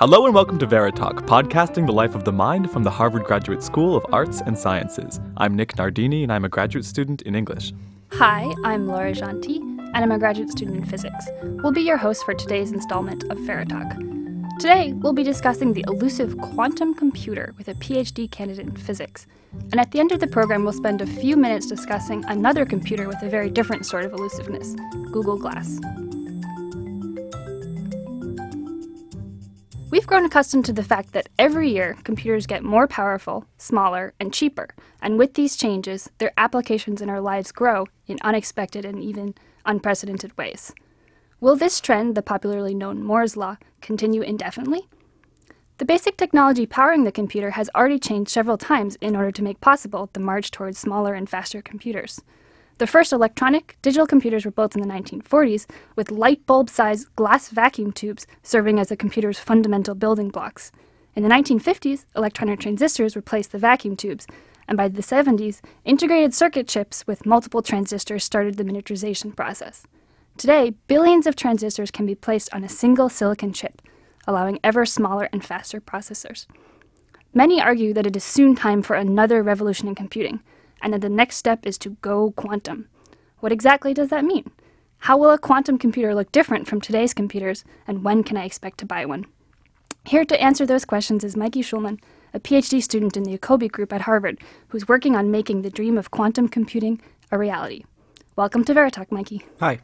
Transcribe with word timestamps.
Hello 0.00 0.24
and 0.24 0.34
welcome 0.34 0.58
to 0.58 0.66
Veritalk, 0.66 1.26
podcasting 1.26 1.84
the 1.84 1.92
life 1.92 2.14
of 2.14 2.24
the 2.24 2.32
mind 2.32 2.70
from 2.70 2.84
the 2.84 2.90
Harvard 2.90 3.24
Graduate 3.24 3.62
School 3.62 3.94
of 3.94 4.06
Arts 4.10 4.40
and 4.40 4.58
Sciences. 4.58 5.20
I'm 5.36 5.54
Nick 5.54 5.76
Nardini 5.76 6.22
and 6.22 6.32
I'm 6.32 6.42
a 6.42 6.48
graduate 6.48 6.86
student 6.86 7.20
in 7.20 7.34
English. 7.34 7.74
Hi, 8.12 8.50
I'm 8.64 8.86
Laura 8.86 9.12
Gentil, 9.12 9.60
and 9.60 9.98
I'm 9.98 10.10
a 10.10 10.18
graduate 10.18 10.48
student 10.48 10.78
in 10.78 10.86
physics. 10.86 11.28
We'll 11.42 11.72
be 11.72 11.82
your 11.82 11.98
hosts 11.98 12.22
for 12.22 12.32
today's 12.32 12.72
installment 12.72 13.24
of 13.24 13.36
Veritalk. 13.40 13.94
Today, 14.58 14.94
we'll 14.94 15.12
be 15.12 15.22
discussing 15.22 15.74
the 15.74 15.84
elusive 15.86 16.38
quantum 16.38 16.94
computer 16.94 17.52
with 17.58 17.68
a 17.68 17.74
PhD 17.74 18.30
candidate 18.30 18.68
in 18.68 18.76
physics. 18.76 19.26
And 19.70 19.78
at 19.78 19.90
the 19.90 20.00
end 20.00 20.12
of 20.12 20.20
the 20.20 20.28
program, 20.28 20.64
we'll 20.64 20.72
spend 20.72 21.02
a 21.02 21.06
few 21.06 21.36
minutes 21.36 21.66
discussing 21.66 22.24
another 22.24 22.64
computer 22.64 23.06
with 23.06 23.22
a 23.22 23.28
very 23.28 23.50
different 23.50 23.84
sort 23.84 24.06
of 24.06 24.14
elusiveness 24.14 24.76
Google 25.12 25.36
Glass. 25.36 25.78
We've 29.90 30.06
grown 30.06 30.24
accustomed 30.24 30.64
to 30.66 30.72
the 30.72 30.84
fact 30.84 31.12
that 31.14 31.28
every 31.36 31.68
year 31.68 31.96
computers 32.04 32.46
get 32.46 32.62
more 32.62 32.86
powerful, 32.86 33.46
smaller, 33.58 34.14
and 34.20 34.32
cheaper, 34.32 34.68
and 35.02 35.18
with 35.18 35.34
these 35.34 35.56
changes, 35.56 36.08
their 36.18 36.30
applications 36.36 37.02
in 37.02 37.10
our 37.10 37.20
lives 37.20 37.50
grow 37.50 37.86
in 38.06 38.18
unexpected 38.22 38.84
and 38.84 39.02
even 39.02 39.34
unprecedented 39.66 40.38
ways. 40.38 40.72
Will 41.40 41.56
this 41.56 41.80
trend, 41.80 42.14
the 42.14 42.22
popularly 42.22 42.72
known 42.72 43.02
Moore's 43.02 43.36
Law, 43.36 43.56
continue 43.80 44.22
indefinitely? 44.22 44.88
The 45.78 45.84
basic 45.84 46.16
technology 46.16 46.66
powering 46.66 47.02
the 47.02 47.10
computer 47.10 47.52
has 47.52 47.68
already 47.74 47.98
changed 47.98 48.30
several 48.30 48.58
times 48.58 48.96
in 49.00 49.16
order 49.16 49.32
to 49.32 49.42
make 49.42 49.60
possible 49.60 50.08
the 50.12 50.20
march 50.20 50.52
towards 50.52 50.78
smaller 50.78 51.14
and 51.14 51.28
faster 51.28 51.60
computers. 51.60 52.20
The 52.80 52.86
first 52.86 53.12
electronic 53.12 53.76
digital 53.82 54.06
computers 54.06 54.46
were 54.46 54.50
built 54.50 54.74
in 54.74 54.80
the 54.80 54.88
1940s 54.88 55.66
with 55.96 56.10
light 56.10 56.46
bulb 56.46 56.70
sized 56.70 57.14
glass 57.14 57.50
vacuum 57.50 57.92
tubes 57.92 58.26
serving 58.42 58.80
as 58.80 58.88
the 58.88 58.96
computer's 58.96 59.38
fundamental 59.38 59.94
building 59.94 60.30
blocks. 60.30 60.72
In 61.14 61.22
the 61.22 61.28
1950s, 61.28 62.06
electronic 62.16 62.58
transistors 62.58 63.16
replaced 63.16 63.52
the 63.52 63.58
vacuum 63.58 63.96
tubes, 63.96 64.26
and 64.66 64.78
by 64.78 64.88
the 64.88 65.02
70s, 65.02 65.60
integrated 65.84 66.32
circuit 66.32 66.66
chips 66.66 67.06
with 67.06 67.26
multiple 67.26 67.60
transistors 67.60 68.24
started 68.24 68.56
the 68.56 68.64
miniaturization 68.64 69.36
process. 69.36 69.86
Today, 70.38 70.72
billions 70.86 71.26
of 71.26 71.36
transistors 71.36 71.90
can 71.90 72.06
be 72.06 72.14
placed 72.14 72.48
on 72.54 72.64
a 72.64 72.68
single 72.70 73.10
silicon 73.10 73.52
chip, 73.52 73.82
allowing 74.26 74.58
ever 74.64 74.86
smaller 74.86 75.28
and 75.34 75.44
faster 75.44 75.82
processors. 75.82 76.46
Many 77.34 77.60
argue 77.60 77.92
that 77.92 78.06
it 78.06 78.16
is 78.16 78.24
soon 78.24 78.56
time 78.56 78.80
for 78.80 78.96
another 78.96 79.42
revolution 79.42 79.86
in 79.86 79.94
computing 79.94 80.40
and 80.82 80.92
then 80.92 81.00
the 81.00 81.08
next 81.08 81.36
step 81.36 81.66
is 81.66 81.78
to 81.78 81.96
go 82.02 82.32
quantum. 82.32 82.88
What 83.40 83.52
exactly 83.52 83.94
does 83.94 84.08
that 84.10 84.24
mean? 84.24 84.50
How 85.04 85.16
will 85.16 85.30
a 85.30 85.38
quantum 85.38 85.78
computer 85.78 86.14
look 86.14 86.30
different 86.30 86.66
from 86.66 86.80
today's 86.80 87.14
computers, 87.14 87.64
and 87.86 88.04
when 88.04 88.22
can 88.22 88.36
I 88.36 88.44
expect 88.44 88.78
to 88.78 88.86
buy 88.86 89.06
one? 89.06 89.26
Here 90.04 90.24
to 90.24 90.42
answer 90.42 90.66
those 90.66 90.84
questions 90.84 91.24
is 91.24 91.36
Mikey 91.36 91.62
Shulman, 91.62 92.00
a 92.34 92.40
PhD 92.40 92.82
student 92.82 93.16
in 93.16 93.22
the 93.22 93.36
Yacoby 93.36 93.70
Group 93.70 93.92
at 93.92 94.02
Harvard, 94.02 94.40
who's 94.68 94.88
working 94.88 95.16
on 95.16 95.30
making 95.30 95.62
the 95.62 95.70
dream 95.70 95.96
of 95.98 96.10
quantum 96.10 96.48
computing 96.48 97.00
a 97.30 97.38
reality. 97.38 97.84
Welcome 98.36 98.64
to 98.64 98.74
Veritalk, 98.74 99.10
Mikey. 99.10 99.44
Hi. 99.58 99.80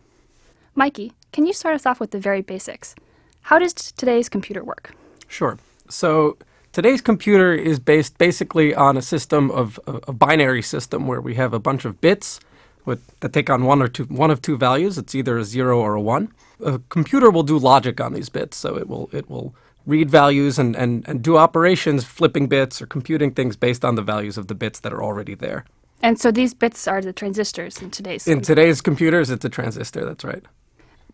Mikey, 0.75 1.13
can 1.33 1.47
you 1.47 1.53
start 1.53 1.75
us 1.75 1.87
off 1.87 2.01
with 2.01 2.11
the 2.11 2.21
very 2.21 2.43
basics? 2.43 2.95
How 3.43 3.59
does 3.59 3.73
today's 3.75 4.29
computer 4.29 4.63
work? 4.63 4.95
Sure. 5.29 5.59
So 5.89 6.37
Today's 6.77 7.01
computer 7.01 7.55
is 7.55 7.79
based 7.79 8.19
basically 8.19 8.75
on 8.75 8.99
a 8.99 9.01
system 9.01 9.51
of 9.51 9.81
a, 9.87 10.13
binary 10.13 10.61
system 10.61 11.07
where 11.07 11.23
we 11.23 11.35
have 11.37 11.55
a 11.55 11.59
bunch 11.59 11.87
of 11.87 12.03
bits 12.03 12.39
with, 12.85 13.19
that 13.21 13.33
take 13.33 13.49
on 13.49 13.65
one 13.65 13.81
or 13.81 13.89
two 13.89 14.05
one 14.05 14.31
of 14.31 14.43
two 14.43 14.59
values. 14.59 14.99
It's 14.99 15.15
either 15.15 15.39
a 15.39 15.45
zero 15.45 15.81
or 15.81 15.95
a 15.95 16.03
one. 16.03 16.35
A 16.63 16.79
computer 16.91 17.31
will 17.31 17.45
do 17.45 17.59
logic 17.59 17.99
on 17.99 18.13
these 18.13 18.29
bits, 18.29 18.59
so 18.59 18.77
it 18.77 18.89
will 18.89 19.09
it 19.11 19.31
will 19.31 19.55
read 19.87 20.11
values 20.11 20.59
and, 20.59 20.77
and, 20.77 21.09
and 21.09 21.23
do 21.23 21.39
operations, 21.39 22.05
flipping 22.05 22.47
bits 22.47 22.83
or 22.83 22.87
computing 22.87 23.31
things 23.33 23.57
based 23.57 23.83
on 23.83 23.95
the 23.95 24.03
values 24.03 24.37
of 24.37 24.49
the 24.49 24.55
bits 24.55 24.79
that 24.81 24.93
are 24.93 25.03
already 25.03 25.35
there. 25.35 25.65
And 26.03 26.21
so 26.21 26.31
these 26.31 26.53
bits 26.53 26.87
are 26.87 27.01
the 27.01 27.15
transistors 27.15 27.81
in 27.81 27.91
today's. 27.91 28.29
In 28.29 28.43
today's 28.43 28.83
computers, 28.83 29.31
it's 29.31 29.47
a 29.47 29.49
transistor. 29.49 30.05
That's 30.05 30.25
right. 30.25 30.45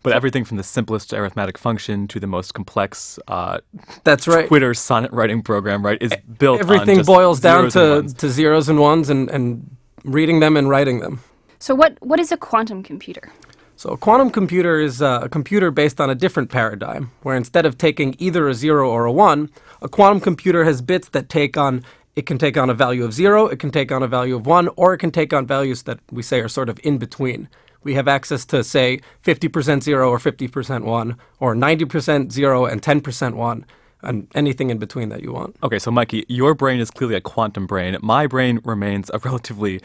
But 0.03 0.13
everything 0.13 0.43
from 0.43 0.57
the 0.57 0.63
simplest 0.63 1.13
arithmetic 1.13 1.57
function 1.57 2.07
to 2.09 2.19
the 2.19 2.27
most 2.27 2.53
complex 2.53 3.17
uh, 3.27 3.59
that's 4.03 4.27
right 4.27 4.47
Twitter 4.47 4.73
sonnet 4.73 5.11
writing 5.11 5.41
program, 5.41 5.83
right, 5.85 5.97
is 6.01 6.11
built. 6.37 6.61
On 6.61 6.67
this. 6.67 6.81
Everything 6.81 7.05
boils 7.05 7.39
down 7.39 7.69
to, 7.71 8.03
to 8.17 8.29
zeros 8.29 8.67
and 8.69 8.79
ones 8.79 9.09
and, 9.09 9.29
and 9.29 9.75
reading 10.03 10.41
them 10.41 10.57
and 10.57 10.69
writing 10.69 10.99
them. 10.99 11.21
So 11.59 11.73
what 11.73 11.97
what 12.01 12.19
is 12.19 12.31
a 12.31 12.37
quantum 12.37 12.83
computer? 12.83 13.31
So 13.77 13.91
a 13.91 13.97
quantum 13.97 14.29
computer 14.29 14.79
is 14.79 15.01
uh, 15.01 15.21
a 15.23 15.29
computer 15.29 15.71
based 15.71 15.99
on 15.99 16.09
a 16.09 16.15
different 16.15 16.51
paradigm, 16.51 17.11
where 17.21 17.35
instead 17.35 17.65
of 17.65 17.77
taking 17.77 18.15
either 18.19 18.47
a 18.47 18.53
zero 18.53 18.89
or 18.89 19.05
a 19.05 19.11
one, 19.11 19.49
a 19.81 19.89
quantum 19.89 20.19
computer 20.19 20.63
has 20.65 20.81
bits 20.81 21.09
that 21.09 21.29
take 21.29 21.57
on 21.57 21.83
it 22.15 22.25
can 22.25 22.37
take 22.37 22.57
on 22.57 22.69
a 22.69 22.73
value 22.73 23.03
of 23.03 23.13
zero, 23.13 23.47
it 23.47 23.59
can 23.59 23.71
take 23.71 23.91
on 23.91 24.03
a 24.03 24.07
value 24.07 24.35
of 24.35 24.45
one, 24.45 24.69
or 24.75 24.93
it 24.93 24.99
can 24.99 25.11
take 25.11 25.33
on 25.33 25.47
values 25.47 25.83
that 25.83 25.99
we 26.11 26.21
say 26.21 26.39
are 26.41 26.47
sort 26.47 26.69
of 26.69 26.79
in 26.83 26.97
between 26.97 27.49
we 27.83 27.93
have 27.95 28.07
access 28.07 28.45
to, 28.45 28.63
say, 28.63 28.99
50% 29.23 29.83
zero 29.83 30.09
or 30.09 30.17
50% 30.17 30.83
one, 30.83 31.17
or 31.39 31.55
90% 31.55 32.31
zero 32.31 32.65
and 32.65 32.81
10% 32.81 33.35
one, 33.35 33.65
and 34.03 34.27
anything 34.35 34.69
in 34.69 34.77
between 34.77 35.09
that 35.09 35.21
you 35.23 35.31
want. 35.31 35.55
Okay, 35.63 35.79
so 35.79 35.89
Mikey, 35.89 36.25
your 36.27 36.53
brain 36.53 36.79
is 36.79 36.91
clearly 36.91 37.15
a 37.15 37.21
quantum 37.21 37.65
brain. 37.65 37.97
My 38.01 38.27
brain 38.27 38.59
remains 38.63 39.09
a 39.13 39.19
relatively 39.19 39.81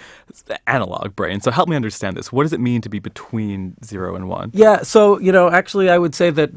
analog 0.66 1.14
brain. 1.14 1.40
So 1.40 1.50
help 1.50 1.68
me 1.68 1.76
understand 1.76 2.16
this. 2.16 2.32
What 2.32 2.42
does 2.42 2.52
it 2.52 2.60
mean 2.60 2.80
to 2.82 2.88
be 2.88 2.98
between 2.98 3.76
zero 3.84 4.16
and 4.16 4.28
one? 4.28 4.50
Yeah, 4.52 4.82
so, 4.82 5.18
you 5.20 5.32
know, 5.32 5.50
actually, 5.50 5.88
I 5.88 5.98
would 5.98 6.14
say 6.14 6.30
that 6.30 6.50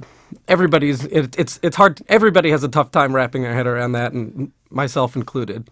everybody's, 0.48 1.06
it, 1.06 1.38
it's, 1.38 1.60
it's 1.62 1.76
hard, 1.76 2.02
everybody 2.10 2.50
has 2.52 2.64
a 2.64 2.70
tough 2.70 2.92
time 2.92 3.16
wrapping 3.16 3.44
their 3.44 3.54
head 3.54 3.68
around 3.68 3.92
that, 3.94 4.12
and 4.14 4.52
myself 4.70 5.16
included. 5.16 5.70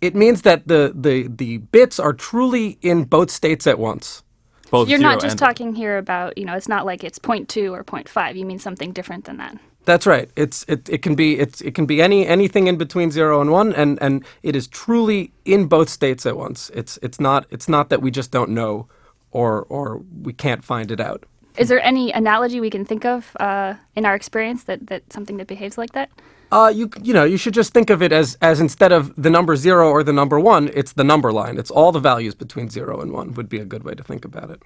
It 0.00 0.14
means 0.14 0.42
that 0.42 0.68
the, 0.68 0.92
the, 0.94 1.28
the 1.28 1.58
bits 1.58 1.98
are 1.98 2.12
truly 2.12 2.78
in 2.82 3.04
both 3.04 3.30
states 3.30 3.66
at 3.66 3.78
once. 3.78 4.22
Both 4.72 4.88
You're 4.88 4.98
not 4.98 5.20
just 5.20 5.36
talking 5.36 5.74
here 5.74 5.98
about, 5.98 6.38
you 6.38 6.46
know, 6.46 6.54
it's 6.54 6.66
not 6.66 6.86
like 6.86 7.04
it's 7.04 7.18
0.2 7.18 7.70
or 7.70 7.84
0.5. 7.84 8.36
You 8.36 8.46
mean 8.46 8.58
something 8.58 8.90
different 8.90 9.26
than 9.26 9.36
that. 9.36 9.58
That's 9.84 10.06
right. 10.06 10.30
It's 10.34 10.64
it, 10.66 10.88
it 10.88 11.02
can 11.02 11.14
be 11.14 11.38
it's 11.38 11.60
it 11.60 11.74
can 11.74 11.84
be 11.84 12.00
any 12.00 12.26
anything 12.26 12.68
in 12.68 12.78
between 12.78 13.10
0 13.10 13.42
and 13.42 13.50
1 13.50 13.74
and 13.74 13.98
and 14.00 14.24
it 14.42 14.56
is 14.56 14.66
truly 14.68 15.30
in 15.44 15.66
both 15.66 15.90
states 15.90 16.24
at 16.24 16.38
once. 16.38 16.70
It's 16.72 16.98
it's 17.02 17.20
not 17.20 17.44
it's 17.50 17.68
not 17.68 17.90
that 17.90 18.00
we 18.00 18.10
just 18.10 18.30
don't 18.30 18.50
know 18.50 18.88
or 19.30 19.66
or 19.68 20.00
we 20.22 20.32
can't 20.32 20.64
find 20.64 20.90
it 20.90 21.00
out. 21.00 21.24
Is 21.58 21.68
there 21.68 21.84
any 21.84 22.10
analogy 22.10 22.58
we 22.58 22.70
can 22.70 22.86
think 22.86 23.04
of 23.04 23.36
uh, 23.40 23.74
in 23.94 24.06
our 24.06 24.14
experience 24.14 24.64
that, 24.64 24.86
that 24.86 25.12
something 25.12 25.36
that 25.36 25.48
behaves 25.48 25.76
like 25.76 25.92
that? 25.92 26.08
Uh, 26.52 26.68
you 26.68 26.90
you 27.02 27.14
know 27.14 27.24
you 27.24 27.38
should 27.38 27.54
just 27.54 27.72
think 27.72 27.88
of 27.88 28.02
it 28.02 28.12
as 28.12 28.36
as 28.42 28.60
instead 28.60 28.92
of 28.92 29.14
the 29.16 29.30
number 29.30 29.56
zero 29.56 29.88
or 29.88 30.02
the 30.04 30.12
number 30.12 30.38
one, 30.38 30.70
it's 30.74 30.92
the 30.92 31.02
number 31.02 31.32
line. 31.32 31.56
It's 31.56 31.70
all 31.70 31.92
the 31.92 31.98
values 31.98 32.34
between 32.34 32.68
zero 32.68 33.00
and 33.00 33.10
one 33.10 33.32
would 33.32 33.48
be 33.48 33.58
a 33.58 33.64
good 33.64 33.84
way 33.84 33.94
to 33.94 34.04
think 34.04 34.22
about 34.26 34.50
it. 34.50 34.62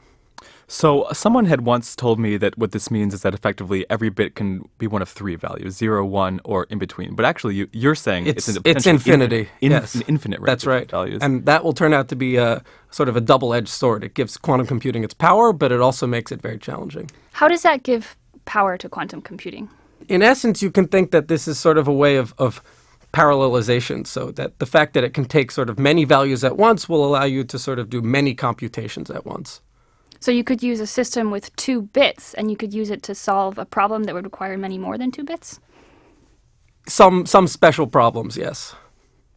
So 0.67 1.03
uh, 1.03 1.15
someone 1.15 1.45
had 1.45 1.61
once 1.61 1.95
told 1.95 2.19
me 2.19 2.37
that 2.39 2.59
what 2.59 2.73
this 2.73 2.91
means 2.91 3.15
is 3.15 3.23
that 3.23 3.35
effectively 3.35 3.87
every 3.89 4.09
bit 4.09 4.35
can 4.35 4.69
be 4.79 4.89
one 4.89 5.01
of 5.01 5.09
three 5.09 5.37
values: 5.37 5.77
zero, 5.77 6.05
one, 6.05 6.41
or 6.45 6.65
in 6.65 6.79
between. 6.81 7.15
But 7.15 7.25
actually, 7.25 7.69
you, 7.73 7.89
are 7.89 7.95
saying 7.95 8.27
it's 8.27 8.49
it's, 8.49 8.59
it's 8.65 8.87
infinity. 8.87 9.49
In, 9.61 9.71
yes, 9.71 9.95
an 9.95 10.03
infinite 10.09 10.41
range. 10.41 10.47
That's 10.47 10.67
right. 10.67 10.91
Values. 10.91 11.23
And 11.23 11.47
that 11.47 11.63
will 11.63 11.73
turn 11.73 11.95
out 11.95 12.09
to 12.09 12.17
be 12.17 12.35
a 12.35 12.65
sort 12.91 13.09
of 13.09 13.17
a 13.17 13.21
double-edged 13.21 13.69
sword. 13.69 14.03
It 14.03 14.15
gives 14.15 14.37
quantum 14.37 14.67
computing 14.67 15.05
its 15.05 15.15
power, 15.15 15.53
but 15.53 15.71
it 15.71 15.81
also 15.81 16.09
makes 16.09 16.33
it 16.33 16.43
very 16.43 16.59
challenging. 16.59 17.13
How 17.31 17.47
does 17.47 17.63
that 17.63 17.85
give 17.85 18.17
power 18.45 18.77
to 18.77 18.89
quantum 18.89 19.23
computing? 19.23 19.69
In 20.09 20.23
essence, 20.23 20.63
you 20.63 20.71
can 20.71 20.89
think 20.89 21.11
that 21.11 21.29
this 21.29 21.49
is 21.49 21.59
sort 21.59 21.79
of 21.79 21.89
a 21.89 21.93
way 21.93 22.17
of, 22.17 22.35
of 22.39 22.63
parallelization, 23.13 24.07
so 24.07 24.31
that 24.33 24.59
the 24.59 24.67
fact 24.67 24.95
that 24.95 25.05
it 25.05 25.15
can 25.15 25.25
take 25.25 25.51
sort 25.51 25.71
of 25.71 25.79
many 25.79 26.05
values 26.05 26.45
at 26.45 26.57
once 26.57 26.89
will 26.89 27.05
allow 27.05 27.25
you 27.25 27.45
to 27.45 27.59
sort 27.59 27.79
of 27.79 27.89
do 27.89 28.03
many 28.03 28.35
computations 28.35 29.11
at 29.11 29.25
once. 29.25 29.61
So 30.21 30.31
you 30.31 30.45
could 30.45 30.63
use 30.63 30.81
a 30.81 30.87
system 30.87 31.31
with 31.31 31.55
two 31.57 31.83
bits, 31.83 32.35
and 32.35 32.51
you 32.51 32.57
could 32.57 32.75
use 32.75 32.91
it 32.91 33.03
to 33.05 33.15
solve 33.15 33.59
a 33.59 33.65
problem 33.65 34.05
that 34.05 34.15
would 34.15 34.25
require 34.25 34.59
many 34.59 34.79
more 34.79 34.99
than 34.99 35.11
two 35.11 35.25
bits. 35.25 35.61
Some 36.89 37.27
some 37.27 37.49
special 37.49 37.87
problems, 37.87 38.37
yes, 38.37 38.75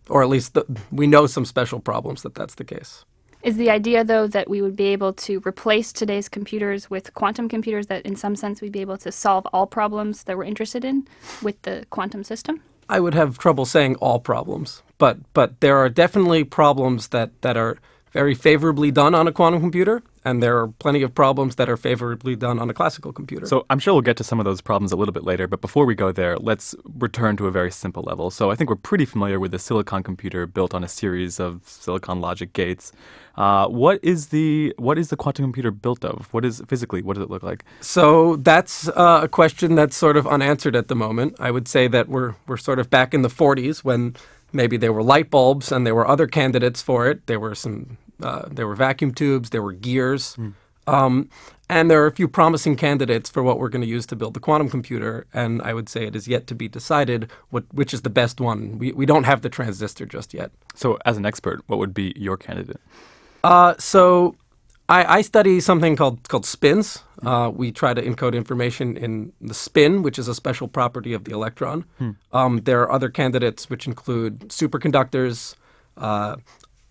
or 0.10 0.22
at 0.22 0.30
least 0.30 0.54
the, 0.54 0.66
we 0.92 1.08
know 1.08 1.28
some 1.28 1.46
special 1.46 1.80
problems 1.80 2.22
that 2.22 2.36
that's 2.36 2.56
the 2.56 2.64
case. 2.64 3.06
Is 3.42 3.56
the 3.56 3.70
idea, 3.70 4.04
though, 4.04 4.28
that 4.28 4.50
we 4.50 4.62
would 4.62 4.76
be 4.76 4.88
able 4.88 5.14
to 5.14 5.42
replace 5.46 5.94
today's 5.94 6.28
computers 6.28 6.90
with 6.90 7.14
quantum 7.14 7.48
computers, 7.48 7.88
that 7.88 8.06
in 8.06 8.18
some 8.18 8.36
sense 8.36 8.62
we'd 8.62 8.74
be 8.74 8.82
able 8.82 8.98
to 8.98 9.12
solve 9.12 9.46
all 9.54 9.66
problems 9.66 10.24
that 10.24 10.38
we're 10.38 10.44
interested 10.44 10.84
in 10.84 11.08
with 11.42 11.62
the 11.62 11.86
quantum 11.90 12.24
system? 12.24 12.62
I 12.90 13.00
would 13.00 13.14
have 13.14 13.38
trouble 13.38 13.66
saying 13.66 13.96
all 13.98 14.20
problems, 14.20 14.84
but 14.98 15.20
but 15.34 15.62
there 15.62 15.78
are 15.78 15.90
definitely 15.90 16.44
problems 16.44 17.10
that, 17.10 17.42
that 17.42 17.56
are 17.56 17.78
very 18.12 18.34
favorably 18.34 18.92
done 18.92 19.14
on 19.14 19.28
a 19.28 19.32
quantum 19.32 19.62
computer, 19.62 20.02
and 20.26 20.42
there 20.42 20.58
are 20.58 20.68
plenty 20.68 21.02
of 21.02 21.14
problems 21.14 21.56
that 21.56 21.70
are 21.70 21.78
favorably 21.78 22.36
done 22.36 22.60
on 22.60 22.70
a 22.70 22.74
classical 22.74 23.14
computer. 23.14 23.46
So 23.46 23.66
I'm 23.70 23.80
sure 23.80 23.94
we'll 23.94 24.02
get 24.02 24.18
to 24.18 24.24
some 24.24 24.40
of 24.40 24.46
those 24.46 24.62
problems 24.62 24.92
a 24.92 24.96
little 24.96 25.14
bit 25.14 25.24
later, 25.24 25.48
but 25.48 25.62
before 25.62 25.86
we 25.86 25.96
go 25.96 26.12
there, 26.12 26.38
let's 26.38 26.76
return 26.98 27.38
to 27.38 27.48
a 27.48 27.52
very 27.52 27.72
simple 27.72 28.04
level. 28.04 28.32
So 28.32 28.52
I 28.52 28.56
think 28.56 28.70
we're 28.70 28.76
pretty 28.78 29.06
familiar 29.06 29.40
with 29.40 29.52
the 29.52 29.60
silicon 29.60 30.04
computer 30.04 30.46
built 30.46 30.74
on 30.74 30.84
a 30.84 30.88
series 30.88 31.40
of 31.40 31.62
silicon 31.66 32.20
logic 32.20 32.54
gates. 32.54 32.92
Uh, 33.36 33.68
what 33.68 34.00
is 34.04 34.28
the 34.28 34.74
what 34.78 34.98
is 34.98 35.10
the 35.10 35.16
quantum 35.16 35.46
computer 35.46 35.72
built 35.72 36.04
of? 36.04 36.28
What 36.34 36.44
is 36.44 36.62
physically? 36.68 37.02
What 37.02 37.16
does 37.16 37.24
it 37.24 37.30
look 37.30 37.44
like? 37.44 37.64
So 37.80 38.36
that's 38.36 38.90
uh, 38.90 39.22
a 39.24 39.28
question 39.30 39.76
that's 39.76 39.96
sort 39.96 40.18
of 40.18 40.28
unanswered 40.28 40.76
at 40.76 40.90
the 40.90 40.96
moment. 40.96 41.36
I 41.40 41.52
would 41.52 41.68
say 41.68 41.88
that 41.88 42.10
we're 42.10 42.36
we're 42.48 42.58
sort 42.58 42.80
of 42.80 42.90
back 42.90 43.14
in 43.14 43.22
the 43.22 43.30
40s 43.30 43.84
when 43.84 44.16
maybe 44.54 44.78
there 44.78 44.94
were 44.94 45.04
light 45.04 45.30
bulbs 45.30 45.72
and 45.72 45.86
there 45.86 45.96
were 45.96 46.08
other 46.08 46.28
candidates 46.28 46.82
for 46.82 47.08
it. 47.10 47.26
There 47.28 47.40
were 47.40 47.56
some 47.56 47.98
uh, 48.22 48.48
there 48.52 48.68
were 48.68 48.76
vacuum 48.76 49.14
tubes, 49.14 49.50
there 49.50 49.62
were 49.62 49.74
gears. 49.74 50.36
Um, 50.88 51.30
and 51.70 51.90
there 51.90 52.02
are 52.04 52.08
a 52.08 52.12
few 52.12 52.28
promising 52.28 52.76
candidates 52.76 53.30
for 53.30 53.44
what 53.44 53.60
we're 53.60 53.70
going 53.70 53.84
to 53.84 53.88
use 53.88 54.08
to 54.08 54.16
build 54.16 54.34
the 54.34 54.40
quantum 54.40 54.70
computer. 54.70 55.28
And 55.34 55.62
I 55.62 55.74
would 55.74 55.88
say 55.88 56.06
it 56.06 56.16
is 56.16 56.28
yet 56.28 56.48
to 56.48 56.56
be 56.56 56.68
decided 56.68 57.30
what, 57.52 57.64
which 57.72 57.94
is 57.94 58.02
the 58.02 58.10
best 58.10 58.42
one. 58.42 58.80
We, 58.80 58.92
we 58.92 59.06
don't 59.06 59.26
have 59.26 59.44
the 59.44 59.50
transistor 59.50 60.08
just 60.08 60.34
yet. 60.34 60.52
So 60.74 60.98
as 61.06 61.16
an 61.16 61.26
expert, 61.28 61.62
what 61.68 61.78
would 61.78 61.94
be 61.94 62.14
your 62.16 62.38
candidate? 62.38 62.82
Uh, 63.44 63.76
so 63.78 64.36
I, 64.90 65.18
I 65.18 65.22
study 65.22 65.60
something 65.60 65.96
called 65.96 66.28
called 66.30 66.46
spins. 66.46 67.04
Uh, 67.24 67.52
we 67.54 67.72
try 67.72 67.94
to 67.94 68.02
encode 68.02 68.34
information 68.34 68.98
in 68.98 69.32
the 69.40 69.54
spin, 69.54 70.02
which 70.04 70.18
is 70.18 70.28
a 70.28 70.34
special 70.34 70.68
property 70.68 71.14
of 71.14 71.24
the 71.26 71.32
electron. 71.32 71.86
Um, 72.32 72.62
there 72.64 72.82
are 72.82 72.92
other 72.92 73.10
candidates 73.10 73.70
which 73.70 73.88
include 73.88 74.50
superconductors, 74.50 75.56
uh, 75.98 76.38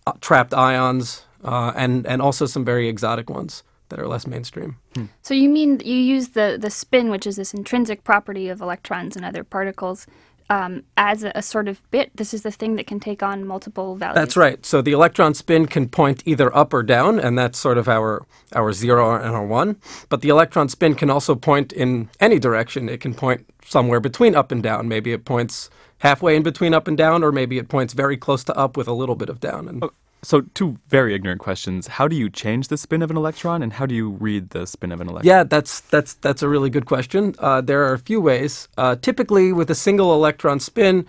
uh, 0.07 0.13
trapped 0.21 0.55
ions, 0.55 1.25
uh, 1.45 1.73
and 1.75 2.07
and 2.07 2.23
also 2.23 2.47
some 2.47 2.65
very 2.65 2.89
exotic 2.89 3.29
ones 3.29 3.65
that 3.89 3.99
are 3.99 4.07
less 4.07 4.27
mainstream. 4.27 4.77
So 5.23 5.35
you 5.35 5.49
mean 5.49 5.81
you 5.85 5.95
use 5.95 6.31
the, 6.31 6.59
the 6.61 6.71
spin, 6.71 7.11
which 7.11 7.27
is 7.27 7.37
this 7.37 7.55
intrinsic 7.55 8.05
property 8.05 8.49
of 8.49 8.61
electrons 8.61 9.17
and 9.17 9.25
other 9.25 9.45
particles, 9.45 10.07
um, 10.51 10.83
as 10.97 11.25
a, 11.25 11.33
a 11.35 11.43
sort 11.43 11.69
of 11.69 11.83
bit. 11.91 12.11
This 12.17 12.33
is 12.33 12.43
the 12.43 12.51
thing 12.51 12.77
that 12.77 12.87
can 12.87 13.01
take 13.01 13.23
on 13.23 13.47
multiple 13.47 13.97
values. 13.97 14.15
That's 14.15 14.37
right. 14.37 14.65
So 14.65 14.81
the 14.83 14.93
electron 14.93 15.35
spin 15.35 15.67
can 15.67 15.89
point 15.89 16.23
either 16.27 16.55
up 16.57 16.73
or 16.73 16.83
down, 16.83 17.19
and 17.19 17.39
that's 17.39 17.59
sort 17.59 17.79
of 17.79 17.89
our 17.89 18.27
our 18.55 18.73
zero 18.73 19.15
and 19.15 19.35
our 19.35 19.47
one. 19.47 19.77
But 20.09 20.23
the 20.23 20.29
electron 20.29 20.69
spin 20.69 20.95
can 20.95 21.11
also 21.11 21.35
point 21.35 21.73
in 21.73 22.09
any 22.21 22.39
direction. 22.39 22.89
It 22.89 23.01
can 23.01 23.15
point 23.15 23.47
somewhere 23.65 24.01
between 24.01 24.35
up 24.35 24.51
and 24.51 24.63
down. 24.63 24.89
Maybe 24.89 25.13
it 25.13 25.25
points 25.25 25.71
halfway 25.99 26.37
in 26.37 26.43
between 26.43 26.75
up 26.75 26.89
and 26.89 26.97
down, 26.97 27.23
or 27.23 27.33
maybe 27.33 27.59
it 27.59 27.69
points 27.69 27.93
very 27.93 28.17
close 28.17 28.45
to 28.45 28.57
up 28.57 28.77
with 28.77 28.89
a 28.89 28.93
little 28.93 29.17
bit 29.17 29.29
of 29.29 29.41
down. 29.41 29.69
And 29.69 29.85
So 30.23 30.43
two 30.55 30.79
very 30.89 31.15
ignorant 31.15 31.41
questions. 31.41 31.87
How 31.87 32.09
do 32.09 32.17
you 32.17 32.29
change 32.29 32.69
the 32.69 32.77
spin 32.77 33.03
of 33.03 33.11
an 33.11 33.17
electron, 33.17 33.63
and 33.63 33.73
how 33.73 33.87
do 33.87 33.95
you 33.95 34.11
read 34.11 34.51
the 34.51 34.67
spin 34.67 34.91
of 34.93 35.01
an 35.01 35.09
electron? 35.09 35.29
yeah, 35.29 35.45
that's 35.45 35.81
that's 35.81 36.15
that's 36.15 36.43
a 36.43 36.49
really 36.49 36.71
good 36.71 36.87
question. 36.87 37.35
Uh, 37.39 37.61
there 37.61 37.85
are 37.85 37.93
a 37.93 37.99
few 37.99 38.21
ways. 38.21 38.69
Uh, 38.77 38.97
typically, 38.97 39.53
with 39.53 39.71
a 39.71 39.75
single 39.75 40.13
electron 40.13 40.59
spin, 40.59 41.07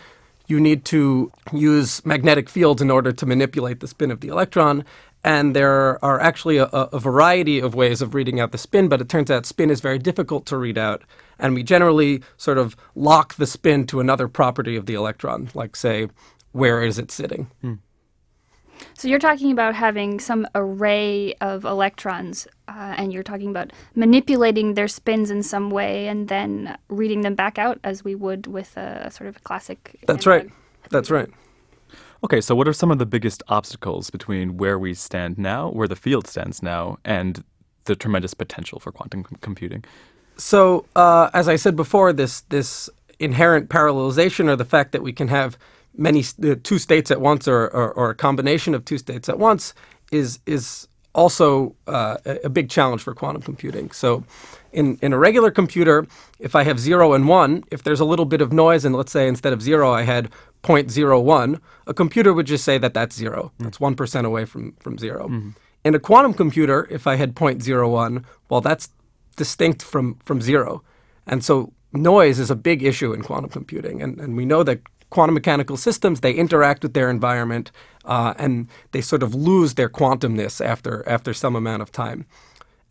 you 0.47 0.59
need 0.59 0.85
to 0.85 1.31
use 1.51 2.05
magnetic 2.05 2.49
fields 2.49 2.81
in 2.81 2.91
order 2.91 3.11
to 3.11 3.25
manipulate 3.25 3.79
the 3.79 3.87
spin 3.87 4.11
of 4.11 4.19
the 4.21 4.27
electron. 4.27 4.85
And 5.23 5.55
there 5.55 6.03
are 6.05 6.19
actually 6.21 6.57
a, 6.57 6.65
a 6.65 6.89
a 6.93 6.99
variety 6.99 7.59
of 7.59 7.73
ways 7.75 8.01
of 8.01 8.13
reading 8.13 8.39
out 8.39 8.51
the 8.51 8.57
spin, 8.57 8.87
but 8.87 9.01
it 9.01 9.09
turns 9.09 9.31
out 9.31 9.45
spin 9.45 9.69
is 9.69 9.81
very 9.81 9.99
difficult 9.99 10.45
to 10.45 10.57
read 10.57 10.77
out. 10.77 11.03
And 11.39 11.55
we 11.55 11.63
generally 11.63 12.21
sort 12.37 12.57
of 12.57 12.75
lock 12.95 13.35
the 13.35 13.47
spin 13.47 13.85
to 13.87 13.99
another 13.99 14.27
property 14.27 14.75
of 14.75 14.85
the 14.85 14.93
electron, 14.93 15.49
like, 15.53 15.75
say, 15.75 16.09
where 16.51 16.83
is 16.83 16.99
it 16.99 17.11
sitting? 17.11 17.47
So 18.93 19.07
you're 19.07 19.19
talking 19.19 19.51
about 19.51 19.75
having 19.75 20.19
some 20.19 20.47
array 20.55 21.33
of 21.41 21.65
electrons, 21.65 22.47
uh, 22.67 22.95
and 22.97 23.11
you're 23.13 23.23
talking 23.23 23.49
about 23.49 23.71
manipulating 23.95 24.73
their 24.73 24.87
spins 24.87 25.31
in 25.31 25.43
some 25.43 25.69
way 25.69 26.07
and 26.07 26.27
then 26.27 26.77
reading 26.89 27.21
them 27.21 27.35
back 27.35 27.57
out 27.57 27.79
as 27.83 28.03
we 28.03 28.15
would 28.15 28.47
with 28.47 28.77
a, 28.77 29.09
sort 29.11 29.27
of 29.27 29.37
a 29.37 29.39
classic. 29.39 29.99
That's 30.07 30.25
analog. 30.25 30.45
right. 30.45 30.53
That's 30.91 31.11
right. 31.11 31.29
Okay, 32.23 32.41
so 32.41 32.53
what 32.53 32.67
are 32.67 32.73
some 32.73 32.91
of 32.91 32.99
the 32.99 33.05
biggest 33.05 33.43
obstacles 33.47 34.09
between 34.09 34.57
where 34.57 34.77
we 34.77 34.93
stand 34.93 35.37
now, 35.37 35.69
where 35.69 35.87
the 35.87 35.95
field 35.95 36.27
stands 36.27 36.61
now, 36.61 36.97
and 37.05 37.43
the 37.85 37.95
tremendous 37.95 38.33
potential 38.33 38.79
for 38.79 38.91
quantum 38.91 39.23
com- 39.23 39.37
computing? 39.39 39.85
So, 40.35 40.85
uh, 40.95 41.29
as 41.33 41.47
I 41.47 41.55
said 41.55 41.75
before, 41.75 42.11
this 42.11 42.41
this 42.41 42.89
inherent 43.19 43.69
parallelization, 43.69 44.49
or 44.49 44.55
the 44.55 44.65
fact 44.65 44.91
that 44.91 45.01
we 45.01 45.13
can 45.13 45.29
have 45.29 45.57
many 45.95 46.23
uh, 46.43 46.55
two 46.63 46.79
states 46.79 47.11
at 47.11 47.21
once, 47.21 47.47
or, 47.47 47.67
or, 47.67 47.91
or 47.91 48.09
a 48.11 48.15
combination 48.15 48.73
of 48.73 48.85
two 48.85 48.97
states 48.97 49.29
at 49.29 49.39
once, 49.39 49.73
is 50.11 50.39
is 50.45 50.87
also 51.13 51.75
uh, 51.87 52.17
a 52.25 52.37
a 52.45 52.49
big 52.49 52.69
challenge 52.69 53.01
for 53.01 53.13
quantum 53.13 53.41
computing. 53.41 53.91
So, 53.91 54.23
in 54.71 54.97
in 55.01 55.13
a 55.13 55.17
regular 55.17 55.51
computer, 55.51 56.07
if 56.39 56.55
I 56.55 56.63
have 56.63 56.79
zero 56.79 57.13
and 57.13 57.27
one, 57.27 57.63
if 57.71 57.83
there's 57.83 57.99
a 57.99 58.05
little 58.05 58.25
bit 58.25 58.41
of 58.41 58.51
noise, 58.51 58.85
and 58.85 58.95
let's 58.95 59.11
say 59.11 59.27
instead 59.27 59.53
of 59.53 59.61
zero 59.61 59.91
I 59.91 60.03
had 60.03 60.29
0.01, 60.63 61.59
a 61.87 61.93
computer 61.93 62.33
would 62.33 62.45
just 62.45 62.65
say 62.65 62.77
that 62.77 62.93
that's 62.93 63.15
zero. 63.15 63.51
That's 63.59 63.79
one 63.79 63.95
percent 63.95 64.27
away 64.27 64.45
from 64.45 64.73
from 64.79 64.97
0 64.97 65.53
In 65.85 65.95
a 65.95 65.99
quantum 65.99 66.33
computer, 66.33 66.87
if 66.91 67.07
I 67.07 67.15
had 67.15 67.33
0.01, 67.33 68.25
well, 68.49 68.61
that's 68.61 68.89
distinct 69.39 69.81
from, 69.81 70.15
from 70.23 70.41
zero. 70.41 70.83
And 71.25 71.43
so 71.43 71.71
noise 71.93 72.37
is 72.39 72.51
a 72.51 72.55
big 72.55 72.83
issue 72.83 73.13
in 73.13 73.23
quantum 73.23 73.49
computing. 73.49 74.01
And, 74.03 74.19
and 74.19 74.35
we 74.35 74.45
know 74.45 74.63
that 74.63 74.81
quantum 75.09 75.33
mechanical 75.33 75.77
systems, 75.77 76.19
they 76.21 76.33
interact 76.33 76.83
with 76.83 76.93
their 76.93 77.09
environment 77.09 77.71
uh, 78.05 78.33
and 78.37 78.67
they 78.91 79.01
sort 79.01 79.23
of 79.23 79.33
lose 79.35 79.73
their 79.75 79.89
quantumness 79.89 80.63
after, 80.63 81.07
after 81.07 81.33
some 81.33 81.55
amount 81.55 81.81
of 81.81 81.91
time. 81.91 82.25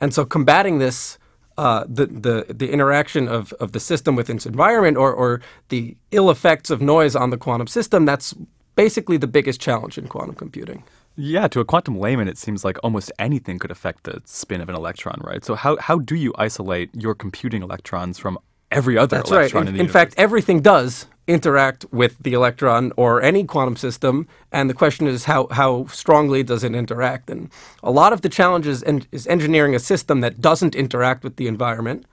And 0.00 0.14
so 0.14 0.24
combating 0.24 0.78
this, 0.78 1.18
uh, 1.56 1.84
the, 1.88 2.06
the, 2.06 2.54
the 2.54 2.70
interaction 2.70 3.28
of, 3.28 3.52
of 3.54 3.72
the 3.72 3.80
system 3.80 4.16
with 4.16 4.30
its 4.30 4.46
environment 4.46 4.96
or, 4.96 5.12
or 5.12 5.40
the 5.70 5.96
ill 6.10 6.30
effects 6.30 6.70
of 6.70 6.80
noise 6.80 7.16
on 7.16 7.30
the 7.30 7.36
quantum 7.36 7.66
system, 7.66 8.04
that's 8.04 8.34
basically 8.76 9.16
the 9.16 9.26
biggest 9.26 9.60
challenge 9.60 9.98
in 9.98 10.06
quantum 10.06 10.34
computing. 10.36 10.84
Yeah, 11.16 11.48
to 11.48 11.58
a 11.58 11.64
quantum 11.64 11.98
layman, 11.98 12.28
it 12.28 12.38
seems 12.38 12.64
like 12.64 12.78
almost 12.84 13.10
anything 13.18 13.58
could 13.58 13.72
affect 13.72 14.04
the 14.04 14.22
spin 14.24 14.60
of 14.60 14.68
an 14.68 14.76
electron, 14.76 15.20
right? 15.24 15.44
So 15.44 15.56
how, 15.56 15.76
how 15.78 15.98
do 15.98 16.14
you 16.14 16.32
isolate 16.38 16.90
your 16.94 17.16
computing 17.16 17.60
electrons 17.60 18.18
from 18.18 18.38
every 18.70 18.96
other 18.96 19.16
That's 19.16 19.30
right. 19.32 19.40
electron 19.40 19.62
In, 19.62 19.68
in 19.68 19.74
the 19.74 19.80
in 19.80 19.86
universe? 19.86 19.92
fact, 20.00 20.14
everything 20.16 20.60
does 20.60 21.06
interact 21.28 21.84
with 21.92 22.18
the 22.20 22.32
electron 22.32 22.92
or 22.96 23.22
any 23.22 23.44
quantum 23.44 23.76
system, 23.76 24.26
and 24.50 24.68
the 24.68 24.74
question 24.74 25.06
is 25.06 25.26
how, 25.26 25.46
how 25.52 25.86
strongly 25.86 26.42
does 26.42 26.64
it 26.64 26.74
interact? 26.74 27.30
And 27.30 27.50
a 27.82 27.90
lot 27.90 28.12
of 28.12 28.22
the 28.22 28.28
challenge 28.28 28.66
is, 28.66 28.82
en- 28.82 29.06
is 29.12 29.26
engineering 29.26 29.74
a 29.74 29.78
system 29.78 30.20
that 30.22 30.40
doesn't 30.40 30.74
interact 30.74 31.22
with 31.22 31.36
the 31.36 31.46
environment. 31.46 32.06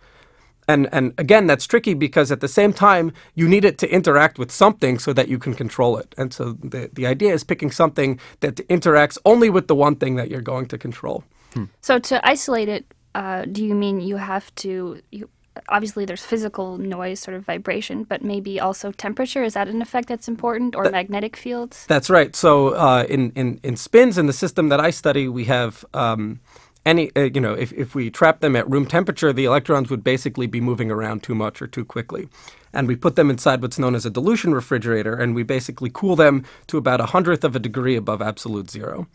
And, 0.68 0.90
and 0.92 1.14
again, 1.18 1.48
that's 1.48 1.66
tricky 1.66 1.94
because 1.94 2.32
at 2.32 2.42
the 2.42 2.48
same 2.48 2.74
time, 2.74 3.14
you 3.36 3.48
need 3.48 3.66
it 3.66 3.78
to 3.78 3.88
interact 3.90 4.38
with 4.38 4.52
something 4.52 5.00
so 5.00 5.14
that 5.14 5.28
you 5.28 5.40
can 5.40 5.54
control 5.54 5.98
it. 5.98 6.14
And 6.18 6.34
so 6.34 6.54
the, 6.54 6.90
the 6.92 7.08
idea 7.08 7.34
is 7.34 7.44
picking 7.44 7.72
something 7.72 8.20
that 8.40 8.56
interacts 8.68 9.18
only 9.26 9.50
with 9.50 9.68
the 9.68 9.76
one 9.76 9.96
thing 9.96 10.16
that 10.16 10.30
you're 10.30 10.42
going 10.42 10.66
to 10.68 10.78
control. 10.78 11.24
So 11.82 12.00
to 12.00 12.28
isolate 12.28 12.68
it, 12.68 12.94
uh, 13.14 13.46
do 13.46 13.64
you 13.64 13.76
mean 13.76 14.02
you 14.02 14.18
have 14.18 14.54
to? 14.56 15.00
You, 15.12 15.30
obviously, 15.70 16.06
there's 16.06 16.24
physical 16.24 16.78
noise, 16.78 17.20
sort 17.20 17.36
of 17.36 17.46
vibration, 17.46 18.04
but 18.04 18.24
maybe 18.24 18.60
also 18.60 18.92
temperature. 18.92 19.44
Is 19.44 19.54
that 19.54 19.68
an 19.68 19.82
effect 19.82 20.08
that's 20.08 20.28
important, 20.28 20.76
or 20.76 20.90
magnetic 20.90 21.36
fields? 21.38 21.86
That's 21.88 22.10
right. 22.10 22.36
So 22.36 22.70
uh, 22.70 23.06
in, 23.10 23.32
in, 23.36 23.60
in 23.64 23.76
spins 23.76 24.18
in 24.18 24.28
the 24.28 24.34
system 24.34 24.70
that 24.70 24.80
I 24.80 24.92
study, 24.92 25.28
we 25.28 25.46
have 25.46 25.86
um, 25.94 26.40
any, 26.86 27.12
uh, 27.16 27.30
you 27.34 27.42
know, 27.42 27.54
if, 27.54 27.74
if 27.74 27.96
we 27.96 28.10
trap 28.10 28.40
them 28.40 28.56
at 28.56 28.70
room 28.70 28.86
temperature, 28.86 29.34
the 29.34 29.46
electrons 29.46 29.90
would 29.90 30.04
basically 30.04 30.48
be 30.48 30.62
moving 30.62 30.92
around 30.92 31.24
too 31.24 31.36
much 31.36 31.62
or 31.62 31.68
too 31.68 31.84
quickly. 31.84 32.28
And 32.74 32.88
we 32.88 32.96
put 32.96 33.16
them 33.16 33.30
inside 33.30 33.62
what's 33.62 33.80
known 33.80 33.96
as 33.96 34.06
a 34.06 34.10
dilution 34.10 34.54
refrigerator, 34.54 35.16
and 35.16 35.34
we 35.34 35.44
basically 35.44 35.90
cool 35.94 36.16
them 36.16 36.44
to 36.68 36.78
about 36.78 37.02
a 37.02 37.08
hundredth 37.08 37.44
of 37.44 37.56
a 37.56 37.60
degree 37.60 37.96
above 37.96 38.22
absolute 38.22 38.70
zero. 38.70 39.08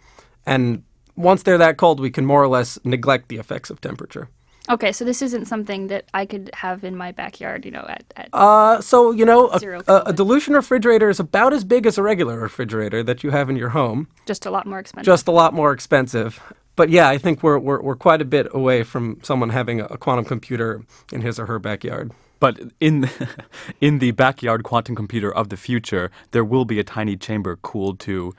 And 0.46 0.82
once 1.14 1.42
they're 1.42 1.58
that 1.58 1.76
cold, 1.76 2.00
we 2.00 2.10
can 2.10 2.24
more 2.24 2.42
or 2.42 2.48
less 2.48 2.78
neglect 2.84 3.28
the 3.28 3.36
effects 3.36 3.70
of 3.70 3.80
temperature. 3.80 4.28
Okay, 4.70 4.92
so 4.92 5.04
this 5.04 5.20
isn't 5.20 5.46
something 5.46 5.88
that 5.88 6.04
I 6.14 6.26
could 6.26 6.50
have 6.54 6.84
in 6.84 6.96
my 6.96 7.10
backyard, 7.10 7.64
you 7.64 7.72
know, 7.72 7.84
at, 7.88 8.04
at 8.16 8.28
Uh, 8.32 8.80
so 8.80 9.10
you 9.10 9.24
know, 9.24 9.50
a, 9.50 9.82
a, 9.88 10.02
a 10.06 10.12
dilution 10.12 10.54
refrigerator 10.54 11.10
is 11.10 11.18
about 11.18 11.52
as 11.52 11.64
big 11.64 11.86
as 11.86 11.98
a 11.98 12.02
regular 12.02 12.38
refrigerator 12.38 13.02
that 13.02 13.24
you 13.24 13.30
have 13.30 13.50
in 13.50 13.56
your 13.56 13.70
home. 13.70 14.08
just 14.26 14.46
a 14.46 14.50
lot 14.50 14.66
more 14.66 14.78
expensive. 14.78 15.06
just 15.06 15.26
a 15.26 15.32
lot 15.32 15.52
more 15.52 15.72
expensive. 15.72 16.40
But 16.76 16.88
yeah, 16.88 17.08
I 17.08 17.18
think 17.18 17.42
we're, 17.42 17.58
we're, 17.58 17.82
we're 17.82 17.96
quite 17.96 18.22
a 18.22 18.24
bit 18.24 18.46
away 18.54 18.84
from 18.84 19.18
someone 19.22 19.50
having 19.50 19.80
a, 19.80 19.84
a 19.86 19.98
quantum 19.98 20.24
computer 20.24 20.82
in 21.12 21.20
his 21.20 21.38
or 21.38 21.46
her 21.46 21.58
backyard. 21.58 22.12
But 22.38 22.58
in 22.80 23.10
in 23.80 23.98
the 23.98 24.12
backyard 24.12 24.62
quantum 24.62 24.94
computer 24.96 25.32
of 25.32 25.50
the 25.50 25.56
future, 25.56 26.10
there 26.30 26.44
will 26.44 26.64
be 26.64 26.78
a 26.78 26.84
tiny 26.84 27.16
chamber 27.16 27.56
cooled 27.56 28.00
to 28.00 28.34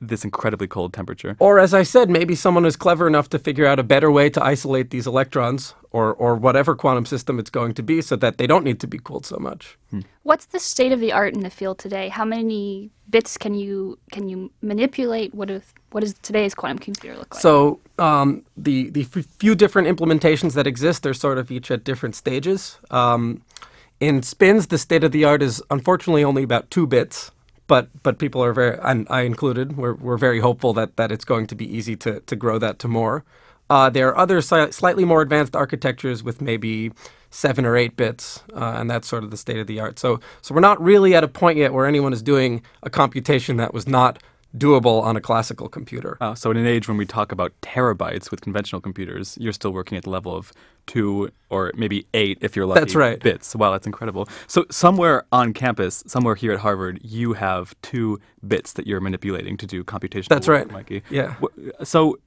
this 0.00 0.24
incredibly 0.24 0.66
cold 0.66 0.92
temperature. 0.92 1.36
Or, 1.38 1.58
as 1.58 1.74
I 1.74 1.82
said, 1.82 2.10
maybe 2.10 2.34
someone 2.34 2.64
is 2.64 2.76
clever 2.76 3.06
enough 3.06 3.28
to 3.30 3.38
figure 3.38 3.66
out 3.66 3.78
a 3.78 3.82
better 3.82 4.10
way 4.10 4.30
to 4.30 4.44
isolate 4.44 4.90
these 4.90 5.06
electrons 5.06 5.74
or, 5.90 6.14
or 6.14 6.34
whatever 6.34 6.74
quantum 6.74 7.06
system 7.06 7.38
it's 7.38 7.50
going 7.50 7.74
to 7.74 7.82
be 7.82 8.02
so 8.02 8.16
that 8.16 8.38
they 8.38 8.46
don't 8.46 8.64
need 8.64 8.80
to 8.80 8.86
be 8.86 8.98
cooled 8.98 9.26
so 9.26 9.38
much. 9.38 9.78
What's 10.22 10.46
the 10.46 10.60
state 10.60 10.92
of 10.92 11.00
the 11.00 11.12
art 11.12 11.34
in 11.34 11.40
the 11.40 11.50
field 11.50 11.78
today? 11.78 12.08
How 12.08 12.24
many 12.24 12.90
bits 13.08 13.38
can 13.38 13.54
you 13.54 13.98
can 14.12 14.28
you 14.28 14.50
manipulate? 14.60 15.34
What 15.34 15.50
is 15.50 15.62
what 15.90 16.00
does 16.00 16.14
today's 16.20 16.54
quantum 16.54 16.78
computer 16.78 17.16
look 17.16 17.34
like? 17.34 17.40
So 17.40 17.80
um, 17.98 18.44
the 18.56 18.90
the 18.90 19.02
f- 19.02 19.24
few 19.38 19.54
different 19.54 19.88
implementations 19.88 20.52
that 20.54 20.66
exist 20.66 21.06
are 21.06 21.14
sort 21.14 21.38
of 21.38 21.50
each 21.50 21.70
at 21.70 21.84
different 21.84 22.14
stages. 22.14 22.78
Um, 22.90 23.42
in 24.00 24.22
spins, 24.22 24.68
the 24.68 24.78
state 24.78 25.02
of 25.02 25.12
the 25.12 25.24
art 25.24 25.42
is 25.42 25.62
unfortunately 25.70 26.22
only 26.22 26.42
about 26.42 26.70
two 26.70 26.86
bits, 26.86 27.30
but 27.68 27.88
but 28.02 28.18
people 28.18 28.42
are 28.42 28.52
very, 28.52 28.76
and 28.82 29.06
I 29.08 29.20
included, 29.20 29.76
we're, 29.76 29.94
we're 29.94 30.18
very 30.18 30.40
hopeful 30.40 30.72
that, 30.74 30.96
that 30.96 31.12
it's 31.12 31.24
going 31.24 31.46
to 31.46 31.54
be 31.54 31.76
easy 31.76 31.94
to, 31.96 32.20
to 32.20 32.34
grow 32.34 32.58
that 32.58 32.80
to 32.80 32.88
more. 32.88 33.24
Uh, 33.70 33.90
there 33.90 34.08
are 34.08 34.18
other 34.18 34.40
si- 34.40 34.72
slightly 34.72 35.04
more 35.04 35.22
advanced 35.22 35.54
architectures 35.54 36.24
with 36.24 36.40
maybe 36.40 36.90
seven 37.30 37.66
or 37.66 37.76
eight 37.76 37.94
bits, 37.96 38.42
uh, 38.54 38.74
and 38.78 38.90
that's 38.90 39.06
sort 39.06 39.22
of 39.22 39.30
the 39.30 39.36
state 39.36 39.58
of 39.58 39.66
the 39.66 39.78
art. 39.78 39.98
So 39.98 40.18
so 40.42 40.54
we're 40.54 40.62
not 40.62 40.82
really 40.82 41.14
at 41.14 41.22
a 41.22 41.28
point 41.28 41.58
yet 41.58 41.72
where 41.72 41.86
anyone 41.86 42.12
is 42.12 42.22
doing 42.22 42.62
a 42.82 42.90
computation 42.90 43.58
that 43.58 43.72
was 43.72 43.86
not 43.86 44.22
doable 44.56 45.02
on 45.02 45.14
a 45.16 45.20
classical 45.20 45.68
computer. 45.68 46.16
Uh, 46.22 46.34
so 46.34 46.50
in 46.50 46.56
an 46.56 46.66
age 46.66 46.88
when 46.88 46.96
we 46.96 47.04
talk 47.04 47.30
about 47.32 47.52
terabytes 47.60 48.30
with 48.30 48.40
conventional 48.40 48.80
computers, 48.80 49.36
you're 49.38 49.52
still 49.52 49.72
working 49.72 49.98
at 49.98 50.04
the 50.04 50.10
level 50.10 50.34
of 50.34 50.52
two 50.88 51.30
or 51.50 51.72
maybe 51.76 52.06
eight 52.14 52.38
if 52.40 52.56
you're 52.56 52.66
lucky. 52.66 52.80
That's 52.80 52.96
right. 52.96 53.20
Bits. 53.20 53.54
Wow, 53.54 53.70
that's 53.70 53.86
incredible. 53.86 54.28
So 54.48 54.66
somewhere 54.70 55.24
on 55.30 55.52
campus, 55.52 56.02
somewhere 56.06 56.34
here 56.34 56.52
at 56.52 56.58
Harvard, 56.58 56.98
you 57.04 57.34
have 57.34 57.74
two 57.82 58.20
bits 58.46 58.72
that 58.72 58.86
you're 58.86 59.00
manipulating 59.00 59.56
to 59.58 59.66
do 59.66 59.84
computational 59.84 60.28
That's 60.28 60.48
work, 60.48 60.64
right. 60.64 60.70
Mikey. 60.72 61.02
Yeah. 61.10 61.36
So 61.84 62.18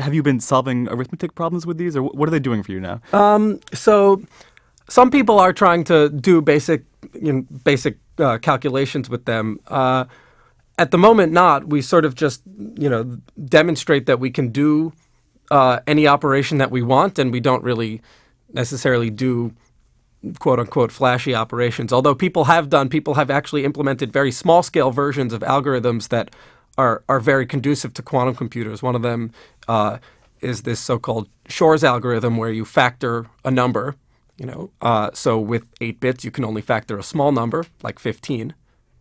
have 0.00 0.14
you 0.14 0.22
been 0.22 0.40
solving 0.40 0.88
arithmetic 0.88 1.36
problems 1.36 1.64
with 1.64 1.78
these, 1.78 1.94
or 1.96 2.02
what 2.02 2.28
are 2.28 2.32
they 2.32 2.40
doing 2.40 2.64
for 2.64 2.72
you 2.72 2.80
now? 2.80 3.00
Um, 3.12 3.60
so 3.72 4.22
some 4.88 5.10
people 5.10 5.38
are 5.38 5.52
trying 5.52 5.84
to 5.84 6.08
do 6.08 6.40
basic 6.42 6.84
you 7.14 7.32
know, 7.32 7.42
basic 7.64 7.98
uh, 8.18 8.38
calculations 8.38 9.08
with 9.08 9.24
them. 9.24 9.60
Uh, 9.68 10.04
at 10.78 10.90
the 10.90 10.98
moment, 10.98 11.32
not. 11.32 11.68
We 11.68 11.80
sort 11.82 12.04
of 12.04 12.14
just 12.14 12.42
you 12.76 12.88
know 12.88 13.18
demonstrate 13.44 14.06
that 14.06 14.20
we 14.20 14.30
can 14.30 14.48
do 14.48 14.92
uh, 15.50 15.80
any 15.86 16.06
operation 16.06 16.58
that 16.58 16.70
we 16.70 16.82
want, 16.82 17.18
and 17.18 17.32
we 17.32 17.40
don't 17.40 17.62
really 17.62 18.00
necessarily 18.52 19.10
do 19.10 19.52
quote 20.38 20.58
unquote 20.58 20.92
flashy 20.92 21.34
operations. 21.34 21.92
Although 21.92 22.14
people 22.14 22.44
have 22.44 22.68
done, 22.68 22.88
people 22.88 23.14
have 23.14 23.30
actually 23.30 23.64
implemented 23.64 24.12
very 24.12 24.32
small 24.32 24.62
scale 24.62 24.90
versions 24.90 25.32
of 25.32 25.42
algorithms 25.42 26.08
that 26.08 26.34
are 26.78 27.02
are 27.08 27.20
very 27.20 27.46
conducive 27.46 27.94
to 27.94 28.02
quantum 28.02 28.34
computers. 28.34 28.82
One 28.82 28.94
of 28.94 29.02
them 29.02 29.32
uh, 29.68 29.98
is 30.40 30.62
this 30.62 30.80
so-called 30.80 31.28
Shor's 31.48 31.84
algorithm, 31.84 32.36
where 32.36 32.50
you 32.50 32.64
factor 32.64 33.26
a 33.44 33.50
number. 33.50 33.96
You 34.36 34.46
know, 34.46 34.70
uh, 34.82 35.10
so 35.14 35.38
with 35.38 35.66
eight 35.80 35.98
bits, 35.98 36.22
you 36.22 36.30
can 36.30 36.44
only 36.44 36.60
factor 36.60 36.98
a 36.98 37.02
small 37.02 37.32
number, 37.32 37.64
like 37.82 37.98
15. 37.98 38.54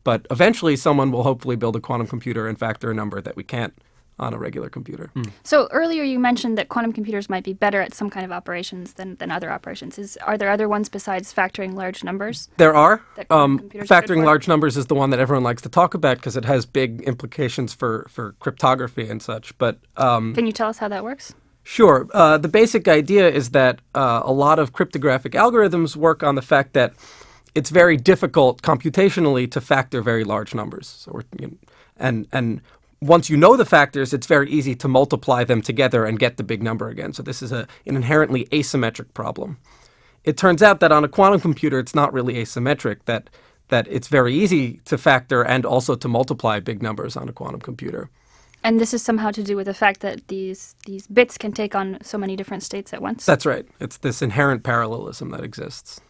But 0.06 0.26
eventually, 0.32 0.78
someone 0.78 1.12
will 1.12 1.24
hopefully 1.24 1.58
build 1.58 1.76
a 1.76 1.82
quantum 1.82 2.08
computer 2.08 2.48
and 2.48 2.58
factor 2.58 2.90
a 2.90 2.94
number 2.94 3.20
that 3.20 3.36
we 3.36 3.44
can't 3.44 3.74
on 4.18 4.34
a 4.34 4.38
regular 4.38 4.70
computer. 4.70 5.12
So 5.44 5.68
earlier 5.72 6.04
you 6.04 6.20
mentioned 6.20 6.58
that 6.58 6.70
quantum 6.70 6.94
computers 6.94 7.30
might 7.30 7.44
be 7.44 7.54
better 7.54 7.82
at 7.82 7.94
some 7.94 8.10
kind 8.10 8.26
of 8.26 8.32
operations 8.32 8.94
than, 8.94 9.16
than 9.18 9.32
other 9.32 9.52
operations. 9.52 9.98
Is 10.00 10.18
are 10.18 10.38
there 10.38 10.50
other 10.50 10.70
ones 10.70 10.90
besides 10.90 11.34
factoring 11.34 11.74
large 11.74 12.04
numbers? 12.04 12.50
There 12.58 12.76
are. 12.76 13.02
Um, 13.30 13.60
computers 13.60 13.92
are 13.92 14.02
good 14.02 14.10
factoring 14.10 14.24
large 14.24 14.48
numbers 14.48 14.78
is 14.78 14.86
the 14.88 14.96
one 14.96 15.10
that 15.10 15.20
everyone 15.20 15.44
likes 15.44 15.62
to 15.64 15.70
talk 15.70 15.94
about 15.94 16.18
because 16.18 16.38
it 16.38 16.46
has 16.46 16.66
big 16.66 17.02
implications 17.02 17.74
for, 17.74 18.08
for 18.10 18.34
cryptography 18.40 19.10
and 19.10 19.22
such. 19.22 19.58
But 19.58 19.80
um, 19.98 20.34
Can 20.34 20.46
you 20.46 20.54
tell 20.54 20.70
us 20.70 20.78
how 20.78 20.88
that 20.88 21.04
works? 21.04 21.34
Sure. 21.64 22.08
Uh, 22.14 22.38
the 22.38 22.48
basic 22.48 22.88
idea 22.88 23.28
is 23.28 23.50
that 23.52 23.80
uh, 23.96 24.22
a 24.24 24.32
lot 24.32 24.60
of 24.60 24.72
cryptographic 24.72 25.34
algorithms 25.34 25.96
work 25.96 26.22
on 26.22 26.36
the 26.36 26.42
fact 26.42 26.74
that 26.74 26.94
it's 27.56 27.72
very 27.72 27.98
difficult 27.98 28.62
computationally 28.62 29.50
to 29.50 29.60
factor 29.60 30.02
very 30.02 30.24
large 30.24 30.54
numbers. 30.54 30.88
So 30.88 31.12
we're, 31.14 31.24
you 31.40 31.48
know, 31.48 31.58
and 31.98 32.28
and 32.32 32.62
once 33.02 33.30
you 33.30 33.38
know 33.38 33.56
the 33.56 33.66
factors, 33.66 34.14
it's 34.14 34.28
very 34.28 34.50
easy 34.50 34.76
to 34.76 34.88
multiply 34.88 35.44
them 35.44 35.62
together 35.62 36.06
and 36.06 36.20
get 36.20 36.38
the 36.38 36.44
big 36.44 36.64
number 36.64 36.90
again. 36.90 37.14
So 37.14 37.24
this 37.24 37.42
is 37.42 37.52
a, 37.52 37.68
an 37.86 37.96
inherently 37.96 38.46
asymmetric 38.46 39.14
problem. 39.14 39.58
It 40.24 40.38
turns 40.38 40.64
out 40.64 40.80
that 40.80 40.92
on 40.92 41.04
a 41.04 41.08
quantum 41.08 41.40
computer, 41.40 41.80
it's 41.80 41.94
not 41.94 42.12
really 42.14 42.36
asymmetric. 42.36 42.98
That 43.06 43.30
that 43.70 43.88
it's 43.90 44.08
very 44.08 44.34
easy 44.36 44.80
to 44.86 44.98
factor 44.98 45.44
and 45.44 45.66
also 45.66 45.96
to 45.96 46.08
multiply 46.08 46.60
big 46.60 46.84
numbers 46.84 47.18
on 47.18 47.28
a 47.28 47.34
quantum 47.34 47.60
computer. 47.60 48.10
And 48.64 48.80
this 48.80 48.94
is 48.94 49.04
somehow 49.04 49.32
to 49.32 49.44
do 49.44 49.56
with 49.56 49.68
the 49.68 49.74
fact 49.74 50.02
that 50.02 50.28
these 50.28 50.76
these 50.86 51.08
bits 51.08 51.38
can 51.38 51.52
take 51.52 51.76
on 51.76 52.00
so 52.02 52.18
many 52.18 52.36
different 52.36 52.64
states 52.64 52.94
at 52.94 53.02
once. 53.02 53.26
That's 53.26 53.46
right. 53.46 53.68
It's 53.80 53.98
this 53.98 54.22
inherent 54.22 54.64
parallelism 54.64 55.30
that 55.30 55.44
exists. 55.44 56.02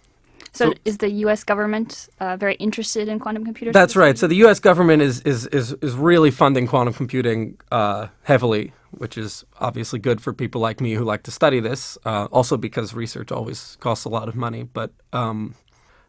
So, 0.56 0.72
so- 0.72 0.74
is 0.86 0.98
the 0.98 1.12
U.S. 1.26 1.44
government 1.44 2.10
uh, 2.20 2.38
very 2.38 2.56
interested 2.56 3.08
in 3.08 3.20
quantum 3.20 3.44
computers? 3.44 3.74
That's 3.74 3.96
right. 3.96 4.18
So 4.18 4.28
the 4.28 4.36
U.S. 4.38 4.60
government 4.60 5.02
is 5.02 5.22
is 5.22 5.48
is, 5.48 5.74
is 5.82 5.94
really 5.96 6.32
funding 6.32 6.68
quantum 6.68 6.94
computing 6.94 7.58
uh, 7.72 8.08
heavily, 8.24 8.74
which 8.92 9.18
is 9.18 9.44
obviously 9.60 10.00
good 10.00 10.22
for 10.22 10.34
people 10.34 10.62
like 10.62 10.80
me 10.80 10.94
who 10.94 11.04
like 11.04 11.24
to 11.24 11.32
study 11.32 11.60
this. 11.60 11.98
Uh, 12.06 12.28
also 12.32 12.58
because 12.58 12.94
research 12.94 13.32
always 13.32 13.78
costs 13.82 14.06
a 14.06 14.10
lot 14.10 14.30
of 14.30 14.36
money, 14.36 14.64
but 14.64 14.92
um, 15.14 15.56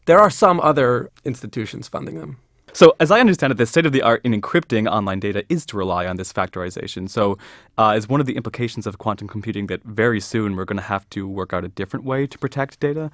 there 0.07 0.19
are 0.19 0.31
some 0.31 0.61
other 0.61 1.11
institutions 1.25 1.89
funding 1.89 2.19
them. 2.19 2.39
So, 2.73 2.95
as 3.01 3.11
I 3.11 3.21
understand 3.21 3.53
it, 3.53 3.57
the 3.57 3.65
state 3.65 3.87
of 3.87 3.93
the 3.93 4.03
art 4.03 4.21
in 4.23 4.39
encrypting 4.39 4.87
online 4.87 5.19
data 5.19 5.47
is 5.49 5.65
to 5.67 5.79
rely 5.79 6.07
on 6.07 6.17
this 6.17 6.31
factorization. 6.31 7.09
So, 7.09 7.39
uh, 7.79 7.95
is 7.97 8.07
one 8.07 8.21
of 8.21 8.27
the 8.27 8.37
implications 8.37 8.87
of 8.87 8.99
quantum 8.99 9.29
computing 9.29 9.69
that 9.69 9.83
very 9.85 10.21
soon 10.21 10.57
we're 10.57 10.67
going 10.67 10.77
to 10.77 10.83
have 10.83 11.09
to 11.11 11.27
work 11.27 11.55
out 11.55 11.65
a 11.65 11.69
different 11.69 12.05
way 12.05 12.27
to 12.27 12.39
protect 12.39 12.79
data? 12.79 13.11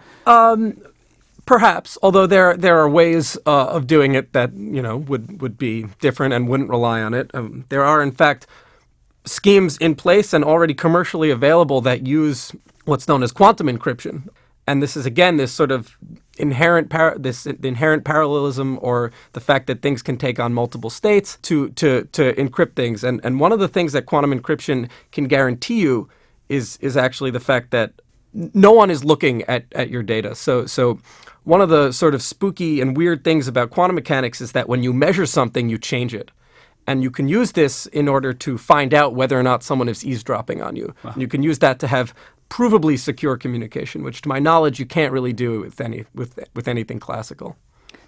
Perhaps, 1.45 1.99
although 2.03 2.27
there 2.27 2.57
there 2.57 2.79
are 2.79 2.89
ways 2.89 3.37
uh, 3.47 3.67
of 3.67 3.87
doing 3.87 4.15
it 4.15 4.33
that 4.33 4.53
you 4.55 4.81
know 4.81 4.97
would 4.97 5.43
would 5.43 5.59
be 5.59 5.87
different 6.01 6.33
and 6.35 6.49
wouldn't 6.49 6.71
rely 6.71 7.03
on 7.03 7.15
it. 7.15 7.31
Um, 7.35 7.65
there 7.69 7.85
are, 7.85 8.01
in 8.03 8.13
fact, 8.13 8.47
schemes 9.25 9.77
in 9.79 9.95
place 9.97 10.33
and 10.33 10.45
already 10.45 10.75
commercially 10.75 11.31
available 11.31 11.81
that 11.81 12.07
use 12.07 12.53
what's 12.85 13.09
known 13.09 13.23
as 13.23 13.33
quantum 13.33 13.67
encryption, 13.67 14.29
and 14.67 14.81
this 14.81 14.97
is 14.97 15.05
again 15.05 15.37
this 15.37 15.53
sort 15.53 15.73
of 15.73 15.99
inherent 16.39 16.91
par- 16.91 17.17
this 17.19 17.45
inherent 17.47 18.05
parallelism 18.05 18.79
or 18.81 19.11
the 19.33 19.41
fact 19.41 19.67
that 19.67 19.83
things 19.83 20.01
can 20.01 20.17
take 20.17 20.39
on 20.39 20.55
multiple 20.55 20.91
states 20.91 21.39
to 21.43 21.71
to 21.71 22.05
to 22.13 22.35
encrypt 22.35 22.77
things. 22.77 23.03
And 23.03 23.21
and 23.25 23.41
one 23.41 23.53
of 23.53 23.59
the 23.59 23.69
things 23.69 23.93
that 23.93 24.07
quantum 24.07 24.33
encryption 24.33 24.89
can 25.11 25.27
guarantee 25.27 25.81
you 25.81 26.09
is 26.49 26.79
is 26.81 26.97
actually 26.97 27.33
the 27.33 27.41
fact 27.41 27.73
that 27.73 27.93
no 28.55 28.73
one 28.73 28.91
is 28.91 29.05
looking 29.05 29.43
at, 29.43 29.65
at 29.73 29.91
your 29.91 30.03
data. 30.03 30.35
So 30.35 30.67
so 30.67 30.99
one 31.45 31.61
of 31.61 31.69
the 31.69 31.93
sort 31.93 32.15
of 32.15 32.23
spooky 32.23 32.81
and 32.81 32.97
weird 32.97 33.25
things 33.25 33.49
about 33.49 33.71
quantum 33.71 33.95
mechanics 33.95 34.41
is 34.41 34.53
that 34.53 34.69
when 34.69 34.83
you 34.83 34.93
measure 34.93 35.27
something, 35.27 35.69
you 35.69 35.79
change 35.79 36.15
it. 36.15 36.31
And 36.87 37.03
you 37.03 37.11
can 37.11 37.29
use 37.29 37.53
this 37.53 37.87
in 37.87 38.09
order 38.09 38.33
to 38.33 38.59
find 38.59 38.93
out 38.93 39.15
whether 39.15 39.39
or 39.39 39.43
not 39.43 39.63
someone 39.63 39.89
is 39.89 40.05
eavesdropping 40.05 40.63
on 40.63 40.75
you. 40.75 40.95
And 41.05 41.23
you 41.23 41.29
can 41.29 41.43
use 41.43 41.61
that 41.61 41.79
to 41.79 41.87
have 41.87 42.13
provably 42.51 42.99
secure 42.99 43.37
communication, 43.37 44.03
which 44.03 44.23
to 44.23 44.29
my 44.29 44.39
knowledge 44.39 44.79
you 44.81 44.87
can't 44.87 45.13
really 45.13 45.33
do 45.33 45.61
with 45.61 45.81
any 45.81 46.05
with 46.13 46.39
with 46.55 46.67
anything 46.69 46.99
classical. 46.99 47.57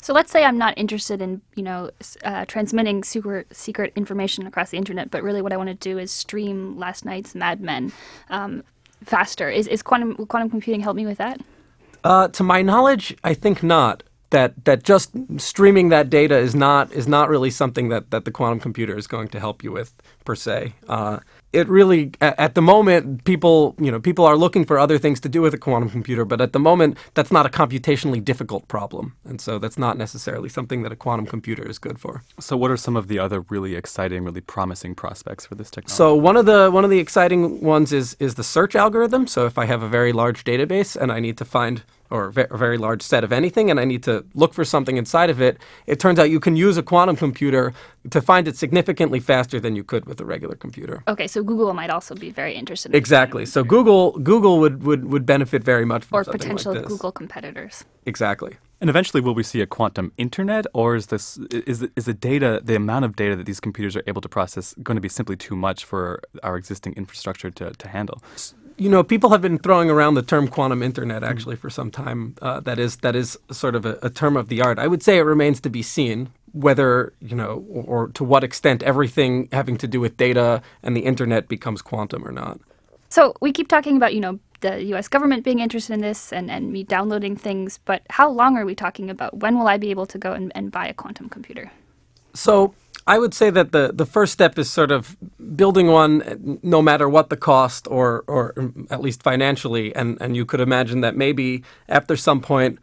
So 0.02 0.12
let's 0.12 0.30
say 0.30 0.44
I'm 0.44 0.58
not 0.58 0.74
interested 0.76 1.22
in, 1.22 1.40
you 1.54 1.62
know, 1.62 1.90
uh, 2.24 2.44
transmitting 2.44 3.04
super 3.04 3.46
secret 3.52 3.92
information 3.96 4.46
across 4.46 4.68
the 4.68 4.76
internet, 4.76 5.10
but 5.10 5.22
really 5.22 5.40
what 5.40 5.52
I 5.52 5.56
want 5.56 5.68
to 5.68 5.74
do 5.74 5.96
is 5.98 6.10
stream 6.10 6.76
last 6.78 7.06
night's 7.06 7.34
Mad 7.34 7.62
Men 7.62 7.90
um, 8.28 8.62
faster. 9.02 9.48
Is, 9.48 9.66
is 9.66 9.82
quantum 9.82 10.14
will 10.18 10.26
quantum 10.26 10.50
computing 10.50 10.82
help 10.82 10.96
me 10.96 11.06
with 11.06 11.18
that? 11.18 11.40
Uh, 12.04 12.28
to 12.28 12.42
my 12.42 12.60
knowledge, 12.60 13.16
I 13.24 13.34
think 13.34 13.62
not. 13.62 14.02
That 14.30 14.64
that 14.64 14.82
just 14.82 15.12
streaming 15.36 15.90
that 15.90 16.10
data 16.10 16.36
is 16.36 16.56
not 16.56 16.92
is 16.92 17.06
not 17.06 17.28
really 17.28 17.50
something 17.50 17.88
that, 17.90 18.10
that 18.10 18.24
the 18.24 18.32
quantum 18.32 18.58
computer 18.58 18.98
is 18.98 19.06
going 19.06 19.28
to 19.28 19.38
help 19.38 19.62
you 19.62 19.70
with 19.70 19.94
per 20.24 20.34
se. 20.34 20.72
Uh, 20.88 21.20
it 21.52 21.68
really 21.68 22.10
at, 22.20 22.36
at 22.38 22.54
the 22.56 22.62
moment 22.62 23.22
people 23.24 23.76
you 23.78 23.92
know 23.92 24.00
people 24.00 24.24
are 24.24 24.36
looking 24.36 24.64
for 24.64 24.76
other 24.76 24.98
things 24.98 25.20
to 25.20 25.28
do 25.28 25.40
with 25.40 25.54
a 25.54 25.58
quantum 25.58 25.88
computer, 25.88 26.24
but 26.24 26.40
at 26.40 26.52
the 26.52 26.58
moment 26.58 26.98
that's 27.14 27.30
not 27.30 27.46
a 27.46 27.48
computationally 27.48 28.24
difficult 28.24 28.66
problem, 28.66 29.14
and 29.24 29.40
so 29.40 29.60
that's 29.60 29.78
not 29.78 29.96
necessarily 29.96 30.48
something 30.48 30.82
that 30.82 30.90
a 30.90 30.96
quantum 30.96 31.26
computer 31.26 31.62
is 31.62 31.78
good 31.78 32.00
for. 32.00 32.24
So, 32.40 32.56
what 32.56 32.72
are 32.72 32.76
some 32.76 32.96
of 32.96 33.06
the 33.06 33.20
other 33.20 33.42
really 33.42 33.76
exciting, 33.76 34.24
really 34.24 34.40
promising 34.40 34.96
prospects 34.96 35.46
for 35.46 35.54
this 35.54 35.70
technology? 35.70 35.94
So 35.94 36.12
one 36.16 36.36
of 36.36 36.46
the 36.46 36.70
one 36.72 36.82
of 36.82 36.90
the 36.90 36.98
exciting 36.98 37.60
ones 37.60 37.92
is 37.92 38.16
is 38.18 38.34
the 38.34 38.44
search 38.44 38.74
algorithm. 38.74 39.28
So 39.28 39.46
if 39.46 39.58
I 39.58 39.66
have 39.66 39.82
a 39.82 39.88
very 39.88 40.12
large 40.12 40.42
database 40.42 40.96
and 41.00 41.12
I 41.12 41.20
need 41.20 41.38
to 41.38 41.44
find 41.44 41.82
or 42.10 42.32
a 42.36 42.58
very 42.58 42.78
large 42.78 43.02
set 43.02 43.24
of 43.24 43.32
anything 43.32 43.70
and 43.70 43.80
I 43.80 43.84
need 43.84 44.02
to 44.04 44.24
look 44.34 44.54
for 44.54 44.64
something 44.64 44.96
inside 44.96 45.30
of 45.30 45.40
it, 45.40 45.58
it 45.86 45.98
turns 45.98 46.18
out 46.18 46.30
you 46.30 46.40
can 46.40 46.56
use 46.56 46.76
a 46.76 46.82
quantum 46.82 47.16
computer 47.16 47.72
to 48.10 48.20
find 48.20 48.46
it 48.46 48.56
significantly 48.56 49.20
faster 49.20 49.58
than 49.58 49.74
you 49.76 49.84
could 49.84 50.06
with 50.06 50.20
a 50.20 50.24
regular 50.24 50.54
computer. 50.54 51.02
Okay, 51.08 51.26
so 51.26 51.42
Google 51.42 51.72
might 51.72 51.90
also 51.90 52.14
be 52.14 52.30
very 52.30 52.54
interested 52.54 52.92
in 52.92 52.96
Exactly. 52.96 53.46
So 53.46 53.64
Google 53.64 54.12
Google 54.18 54.58
would, 54.60 54.82
would, 54.84 55.06
would 55.06 55.26
benefit 55.26 55.64
very 55.64 55.84
much 55.84 56.04
from 56.04 56.20
or 56.20 56.24
something 56.24 56.40
potential 56.40 56.74
like 56.74 56.82
this. 56.82 56.92
Google 56.92 57.12
competitors. 57.12 57.84
Exactly. 58.06 58.56
And 58.80 58.90
eventually, 58.90 59.22
will 59.22 59.34
we 59.34 59.42
see 59.42 59.62
a 59.62 59.66
quantum 59.66 60.12
internet, 60.18 60.66
or 60.74 60.94
is 60.94 61.06
this 61.06 61.38
is 61.50 61.86
is 61.96 62.04
the 62.04 62.12
data, 62.12 62.60
the 62.62 62.74
amount 62.74 63.06
of 63.06 63.16
data 63.16 63.34
that 63.36 63.46
these 63.46 63.60
computers 63.60 63.96
are 63.96 64.02
able 64.06 64.20
to 64.20 64.28
process, 64.28 64.74
going 64.82 64.96
to 64.96 65.00
be 65.00 65.08
simply 65.08 65.36
too 65.36 65.56
much 65.56 65.84
for 65.86 66.20
our 66.42 66.56
existing 66.56 66.92
infrastructure 66.94 67.50
to, 67.52 67.70
to 67.70 67.88
handle? 67.88 68.22
You 68.76 68.88
know, 68.88 69.02
people 69.02 69.30
have 69.30 69.40
been 69.40 69.58
throwing 69.58 69.90
around 69.90 70.14
the 70.14 70.22
term 70.22 70.48
quantum 70.48 70.82
internet 70.82 71.22
actually 71.22 71.56
for 71.56 71.70
some 71.70 71.90
time. 71.90 72.34
Uh, 72.42 72.60
that 72.60 72.78
is 72.78 72.96
that 72.98 73.14
is 73.14 73.38
sort 73.50 73.74
of 73.74 73.86
a, 73.86 73.98
a, 74.02 74.10
term 74.10 74.36
of 74.36 74.48
the 74.48 74.60
art. 74.60 74.78
I 74.78 74.86
would 74.86 75.02
say 75.02 75.18
it 75.18 75.22
remains 75.22 75.60
to 75.60 75.70
be 75.70 75.82
seen 75.82 76.30
whether 76.52 77.12
you 77.20 77.34
know, 77.34 77.64
or, 77.68 77.84
or, 77.84 78.08
to 78.08 78.22
what 78.22 78.44
extent 78.44 78.82
everything 78.82 79.48
having 79.52 79.76
to 79.76 79.88
do 79.88 80.00
with 80.00 80.16
data 80.16 80.62
and 80.82 80.96
the 80.96 81.00
internet 81.00 81.48
becomes 81.48 81.82
quantum 81.82 82.26
or 82.26 82.32
not. 82.32 82.60
So 83.08 83.34
we 83.40 83.52
keep 83.52 83.68
talking 83.68 83.96
about 83.96 84.14
you 84.14 84.20
know 84.20 84.38
the 84.60 84.82
U.S. 84.84 85.08
government 85.08 85.44
being 85.44 85.60
interested 85.60 85.94
in 85.94 86.00
this 86.00 86.32
and 86.32 86.50
and 86.50 86.72
me 86.72 86.82
downloading 86.82 87.36
things, 87.36 87.78
but 87.84 88.02
how 88.10 88.30
long 88.30 88.56
are 88.56 88.64
we 88.64 88.74
talking 88.74 89.10
about? 89.10 89.38
When 89.38 89.58
will 89.58 89.68
I 89.68 89.76
be 89.76 89.90
able 89.90 90.06
to 90.06 90.18
go 90.18 90.32
and, 90.32 90.50
and 90.54 90.72
buy 90.72 90.88
a 90.88 90.94
quantum 90.94 91.28
computer? 91.28 91.70
So 92.34 92.74
I 93.06 93.18
would 93.18 93.34
say 93.34 93.50
that 93.50 93.72
the, 93.72 93.90
the 93.92 94.06
first 94.06 94.32
step 94.32 94.58
is 94.58 94.70
sort 94.70 94.90
of 94.90 95.16
building 95.56 95.88
one, 95.88 96.58
no 96.62 96.80
matter 96.80 97.08
what 97.08 97.28
the 97.28 97.36
cost, 97.36 97.86
or 97.90 98.24
or 98.26 98.54
at 98.90 99.00
least 99.00 99.22
financially. 99.22 99.94
And 99.94 100.16
and 100.20 100.36
you 100.36 100.46
could 100.46 100.60
imagine 100.60 101.00
that 101.02 101.16
maybe 101.16 101.64
after 101.88 102.16
some 102.16 102.40
point, 102.40 102.78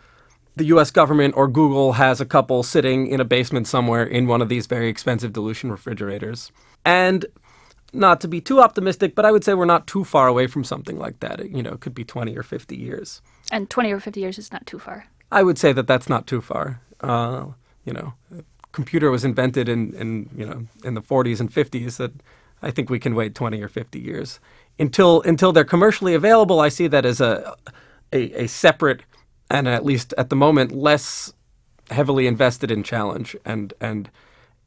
the 0.56 0.66
U.S. 0.66 0.92
government 0.92 1.36
or 1.36 1.48
Google 1.48 1.94
has 1.94 2.22
a 2.22 2.26
couple 2.26 2.62
sitting 2.62 3.08
in 3.08 3.20
a 3.20 3.26
basement 3.26 3.68
somewhere 3.68 4.04
in 4.04 4.28
one 4.28 4.42
of 4.42 4.50
these 4.50 4.68
very 4.68 4.90
expensive 4.90 5.34
dilution 5.34 5.72
refrigerators. 5.72 6.52
And 6.86 7.26
not 7.94 8.22
to 8.22 8.28
be 8.28 8.42
too 8.42 8.62
optimistic, 8.62 9.16
but 9.16 9.26
I 9.26 9.32
would 9.32 9.44
say 9.44 9.54
we're 9.54 9.66
not 9.66 9.88
too 9.88 10.04
far 10.04 10.28
away 10.28 10.48
from 10.48 10.64
something 10.64 10.98
like 10.98 11.20
that. 11.20 11.40
It, 11.40 11.52
you 11.52 11.62
know, 11.62 11.74
it 11.74 11.82
could 11.82 11.94
be 11.94 12.04
20 12.06 12.38
or 12.38 12.44
50 12.44 12.76
years. 12.76 13.22
And 13.52 13.70
20 13.70 13.92
or 13.92 14.00
50 14.00 14.20
years 14.20 14.38
is 14.38 14.52
not 14.52 14.66
too 14.66 14.80
far. 14.80 15.08
I 15.32 15.44
would 15.44 15.58
say 15.58 15.74
that 15.74 15.88
that's 15.88 16.10
not 16.10 16.28
too 16.28 16.42
far. 16.42 16.82
Uh, 17.02 17.48
you 17.86 17.94
know, 17.94 18.14
computer 18.72 19.12
was 19.12 19.26
invented 19.26 19.70
in, 19.70 19.94
in 19.96 20.30
you 20.36 20.46
know 20.46 20.68
in 20.84 20.94
the 20.94 21.02
40s 21.02 21.40
and 21.40 21.52
50s 21.52 21.98
that 21.98 22.12
I 22.62 22.72
think 22.72 22.90
we 22.90 23.00
can 23.00 23.16
wait 23.16 23.36
20 23.36 23.62
or 23.62 23.70
50 23.70 24.00
years 24.00 24.40
until 24.80 25.22
until 25.22 25.52
they're 25.52 25.64
commercially 25.64 26.14
available. 26.14 26.60
I 26.60 26.70
see 26.70 26.88
that 26.88 27.06
as 27.06 27.22
a 27.22 27.56
a, 28.14 28.44
a 28.44 28.48
separate 28.48 29.02
and 29.50 29.68
at 29.68 29.86
least 29.86 30.14
at 30.18 30.30
the 30.30 30.36
moment 30.36 30.72
less 30.72 31.34
heavily 31.90 32.28
invested 32.28 32.72
in 32.72 32.84
challenge 32.84 33.36
and 33.46 33.74
and 33.82 34.10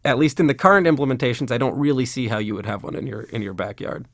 at 0.05 0.19
least 0.19 0.39
in 0.39 0.47
the 0.49 0.55
current 0.55 0.87
implementations, 0.87 1.51
I 1.51 1.59
don't 1.59 1.79
really 1.79 2.05
see 2.05 2.29
how 2.29 2.39
you 2.39 2.55
would 2.55 2.67
have 2.67 2.83
one 2.83 2.95
in 2.95 3.07
your 3.07 3.23
in 3.23 3.43
your 3.43 3.55
backyard. 3.55 4.07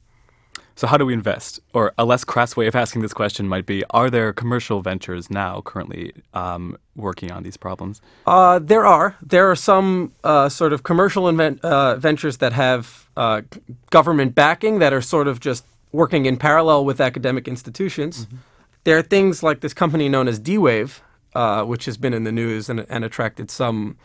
So, 0.80 0.86
how 0.86 0.96
do 0.96 1.04
we 1.04 1.12
invest? 1.12 1.60
Or 1.74 1.92
a 1.98 2.06
less 2.06 2.24
crass 2.24 2.56
way 2.56 2.66
of 2.66 2.74
asking 2.74 3.02
this 3.02 3.12
question 3.12 3.46
might 3.46 3.66
be 3.66 3.84
Are 3.90 4.08
there 4.08 4.32
commercial 4.32 4.80
ventures 4.80 5.28
now 5.28 5.60
currently 5.60 6.14
um, 6.32 6.78
working 6.96 7.30
on 7.30 7.42
these 7.42 7.58
problems? 7.58 8.00
Uh, 8.26 8.58
there 8.60 8.86
are. 8.86 9.14
There 9.20 9.50
are 9.50 9.54
some 9.54 10.14
uh, 10.24 10.48
sort 10.48 10.72
of 10.72 10.82
commercial 10.82 11.28
invent, 11.28 11.62
uh, 11.62 11.96
ventures 11.96 12.38
that 12.38 12.54
have 12.54 13.10
uh, 13.14 13.42
government 13.90 14.34
backing 14.34 14.78
that 14.78 14.94
are 14.94 15.02
sort 15.02 15.28
of 15.28 15.38
just 15.38 15.66
working 15.92 16.24
in 16.24 16.38
parallel 16.38 16.86
with 16.86 16.98
academic 16.98 17.46
institutions. 17.46 18.24
Mm-hmm. 18.24 18.36
There 18.84 18.96
are 18.96 19.02
things 19.02 19.42
like 19.42 19.60
this 19.60 19.74
company 19.74 20.08
known 20.08 20.28
as 20.28 20.38
D 20.38 20.56
Wave, 20.56 21.02
uh, 21.34 21.62
which 21.62 21.84
has 21.84 21.98
been 21.98 22.14
in 22.14 22.24
the 22.24 22.32
news 22.32 22.70
and, 22.70 22.86
and 22.88 23.04
attracted 23.04 23.50
some 23.50 23.98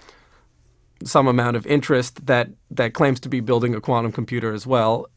some 1.05 1.25
amount 1.25 1.55
of 1.55 1.65
interest 1.67 2.25
that 2.25 2.50
that 2.70 2.94
claims 2.94 3.22
to 3.22 3.29
be 3.29 3.39
building 3.39 3.74
a 3.74 3.79
quantum 3.79 4.12
computer 4.12 4.51
as 4.51 4.67
well. 4.67 5.08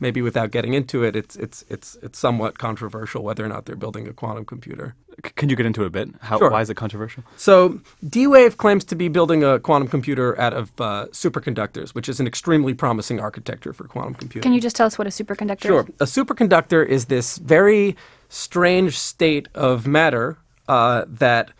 Maybe 0.00 0.20
without 0.20 0.50
getting 0.50 0.74
into 0.74 1.04
it, 1.04 1.14
it's 1.14 1.36
it's 1.36 1.64
it's 1.68 1.96
it's 2.02 2.18
somewhat 2.18 2.58
controversial 2.58 3.22
whether 3.22 3.44
or 3.44 3.48
not 3.48 3.64
they're 3.64 3.76
building 3.76 4.08
a 4.08 4.12
quantum 4.12 4.44
computer. 4.44 4.96
C- 5.24 5.32
can 5.36 5.48
you 5.48 5.54
get 5.54 5.66
into 5.66 5.82
it 5.82 5.86
a 5.86 5.90
bit? 5.90 6.08
How, 6.20 6.38
sure. 6.38 6.50
Why 6.50 6.60
is 6.60 6.68
it 6.68 6.74
controversial? 6.74 7.22
So 7.36 7.80
D-Wave 8.08 8.56
claims 8.56 8.84
to 8.86 8.96
be 8.96 9.06
building 9.08 9.44
a 9.44 9.60
quantum 9.60 9.88
computer 9.88 10.38
out 10.40 10.52
of 10.52 10.72
uh, 10.80 11.06
superconductors, 11.12 11.90
which 11.94 12.08
is 12.08 12.18
an 12.18 12.26
extremely 12.26 12.74
promising 12.74 13.20
architecture 13.20 13.72
for 13.72 13.84
quantum 13.86 14.14
computing. 14.14 14.42
Can 14.42 14.52
you 14.52 14.60
just 14.60 14.74
tell 14.74 14.86
us 14.88 14.98
what 14.98 15.06
a 15.06 15.10
superconductor 15.10 15.62
sure. 15.62 15.80
is? 15.82 15.86
Sure. 15.86 15.94
A 16.00 16.04
superconductor 16.04 16.84
is 16.84 17.04
this 17.04 17.38
very 17.38 17.96
strange 18.28 18.98
state 18.98 19.46
of 19.54 19.86
matter 19.86 20.38
uh, 20.68 21.04
that 21.06 21.52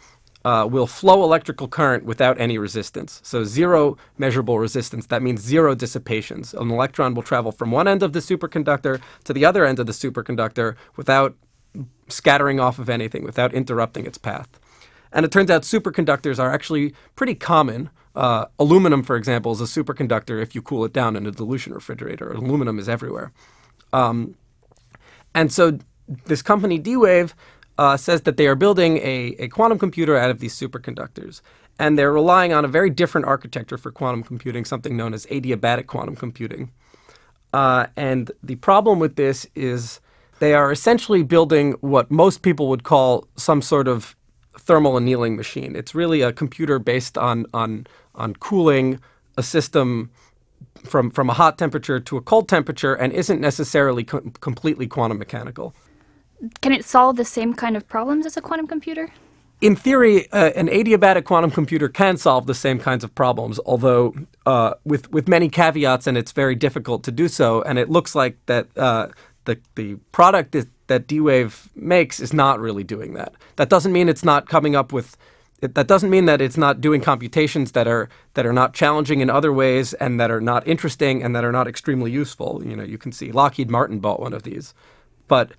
uh, 0.44 0.66
will 0.70 0.86
flow 0.86 1.22
electrical 1.24 1.68
current 1.68 2.04
without 2.04 2.38
any 2.40 2.58
resistance. 2.58 3.20
So 3.22 3.44
zero 3.44 3.96
measurable 4.18 4.58
resistance. 4.58 5.06
That 5.06 5.22
means 5.22 5.40
zero 5.40 5.74
dissipations. 5.74 6.52
An 6.54 6.70
electron 6.70 7.14
will 7.14 7.22
travel 7.22 7.52
from 7.52 7.70
one 7.70 7.88
end 7.88 8.02
of 8.02 8.12
the 8.12 8.20
superconductor 8.20 9.00
to 9.24 9.32
the 9.32 9.44
other 9.44 9.64
end 9.64 9.78
of 9.78 9.86
the 9.86 9.92
superconductor 9.92 10.76
without 10.96 11.34
scattering 12.08 12.60
off 12.60 12.78
of 12.78 12.88
anything, 12.88 13.24
without 13.24 13.54
interrupting 13.54 14.06
its 14.06 14.18
path. 14.18 14.60
And 15.12 15.24
it 15.24 15.32
turns 15.32 15.50
out 15.50 15.62
superconductors 15.62 16.38
are 16.38 16.52
actually 16.52 16.94
pretty 17.16 17.34
common. 17.34 17.90
Uh, 18.14 18.46
aluminum, 18.58 19.02
for 19.02 19.16
example, 19.16 19.52
is 19.52 19.60
a 19.60 19.64
superconductor 19.64 20.42
if 20.42 20.54
you 20.54 20.62
cool 20.62 20.84
it 20.84 20.92
down 20.92 21.16
in 21.16 21.26
a 21.26 21.30
dilution 21.30 21.72
refrigerator. 21.72 22.30
Aluminum 22.32 22.78
is 22.78 22.88
everywhere. 22.88 23.32
Um, 23.92 24.36
and 25.34 25.52
so 25.52 25.78
this 26.26 26.42
company, 26.42 26.78
D 26.78 26.96
Wave, 26.96 27.34
uh, 27.78 27.96
says 27.96 28.22
that 28.22 28.36
they 28.36 28.46
are 28.46 28.54
building 28.54 28.98
a, 28.98 29.36
a 29.38 29.48
quantum 29.48 29.78
computer 29.78 30.16
out 30.16 30.30
of 30.30 30.40
these 30.40 30.54
superconductors. 30.54 31.40
And 31.78 31.98
they're 31.98 32.12
relying 32.12 32.52
on 32.52 32.64
a 32.64 32.68
very 32.68 32.88
different 32.88 33.26
architecture 33.26 33.76
for 33.76 33.90
quantum 33.90 34.22
computing, 34.22 34.64
something 34.64 34.96
known 34.96 35.12
as 35.12 35.26
adiabatic 35.26 35.86
quantum 35.86 36.14
computing. 36.14 36.70
Uh, 37.52 37.86
and 37.96 38.30
the 38.42 38.56
problem 38.56 38.98
with 38.98 39.16
this 39.16 39.46
is 39.54 40.00
they 40.38 40.54
are 40.54 40.70
essentially 40.70 41.22
building 41.22 41.72
what 41.80 42.10
most 42.10 42.42
people 42.42 42.68
would 42.68 42.84
call 42.84 43.26
some 43.36 43.62
sort 43.62 43.88
of 43.88 44.16
thermal 44.58 44.96
annealing 44.96 45.36
machine. 45.36 45.74
It's 45.76 45.94
really 45.94 46.20
a 46.20 46.32
computer 46.32 46.78
based 46.78 47.18
on 47.18 47.46
on 47.52 47.86
on 48.14 48.34
cooling 48.34 49.00
a 49.36 49.42
system 49.42 50.10
from 50.84 51.10
from 51.10 51.30
a 51.30 51.32
hot 51.32 51.58
temperature 51.58 52.00
to 52.00 52.16
a 52.16 52.20
cold 52.20 52.48
temperature 52.48 52.94
and 52.94 53.12
isn't 53.12 53.40
necessarily 53.40 54.04
co- 54.04 54.20
completely 54.40 54.86
quantum 54.86 55.18
mechanical. 55.18 55.74
Can 56.60 56.72
it 56.72 56.84
solve 56.84 57.16
the 57.16 57.24
same 57.24 57.54
kind 57.54 57.76
of 57.76 57.88
problems 57.88 58.26
as 58.26 58.36
a 58.36 58.40
quantum 58.40 58.66
computer? 58.66 59.12
In 59.60 59.76
theory, 59.76 60.30
uh, 60.32 60.50
an 60.56 60.68
adiabatic 60.68 61.24
quantum 61.24 61.50
computer 61.50 61.88
can 61.88 62.16
solve 62.16 62.46
the 62.46 62.54
same 62.54 62.78
kinds 62.78 63.04
of 63.04 63.14
problems, 63.14 63.58
although 63.64 64.14
uh, 64.44 64.74
with 64.84 65.10
with 65.10 65.28
many 65.28 65.48
caveats, 65.48 66.06
and 66.06 66.18
it's 66.18 66.32
very 66.32 66.54
difficult 66.54 67.02
to 67.04 67.12
do 67.12 67.28
so. 67.28 67.62
And 67.62 67.78
it 67.78 67.88
looks 67.88 68.14
like 68.14 68.36
that 68.46 68.66
uh, 68.76 69.08
the 69.44 69.58
the 69.74 69.94
product 70.12 70.52
that, 70.52 70.68
that 70.88 71.06
D-Wave 71.06 71.70
makes 71.74 72.20
is 72.20 72.32
not 72.32 72.60
really 72.60 72.84
doing 72.84 73.14
that. 73.14 73.34
That 73.56 73.68
doesn't 73.68 73.92
mean 73.92 74.08
it's 74.08 74.24
not 74.24 74.48
coming 74.48 74.76
up 74.76 74.92
with. 74.92 75.16
It, 75.62 75.74
that 75.76 75.86
doesn't 75.86 76.10
mean 76.10 76.26
that 76.26 76.40
it's 76.40 76.58
not 76.58 76.80
doing 76.80 77.00
computations 77.00 77.72
that 77.72 77.86
are 77.86 78.08
that 78.34 78.44
are 78.44 78.52
not 78.52 78.74
challenging 78.74 79.20
in 79.20 79.30
other 79.30 79.52
ways 79.52 79.94
and 79.94 80.20
that 80.20 80.30
are 80.30 80.40
not 80.40 80.66
interesting 80.66 81.22
and 81.22 81.34
that 81.34 81.44
are 81.44 81.52
not 81.52 81.68
extremely 81.68 82.10
useful. 82.10 82.60
You 82.64 82.76
know, 82.76 82.82
you 82.84 82.98
can 82.98 83.12
see 83.12 83.32
Lockheed 83.32 83.70
Martin 83.70 83.98
bought 84.00 84.20
one 84.20 84.34
of 84.34 84.42
these, 84.42 84.74
but 85.28 85.52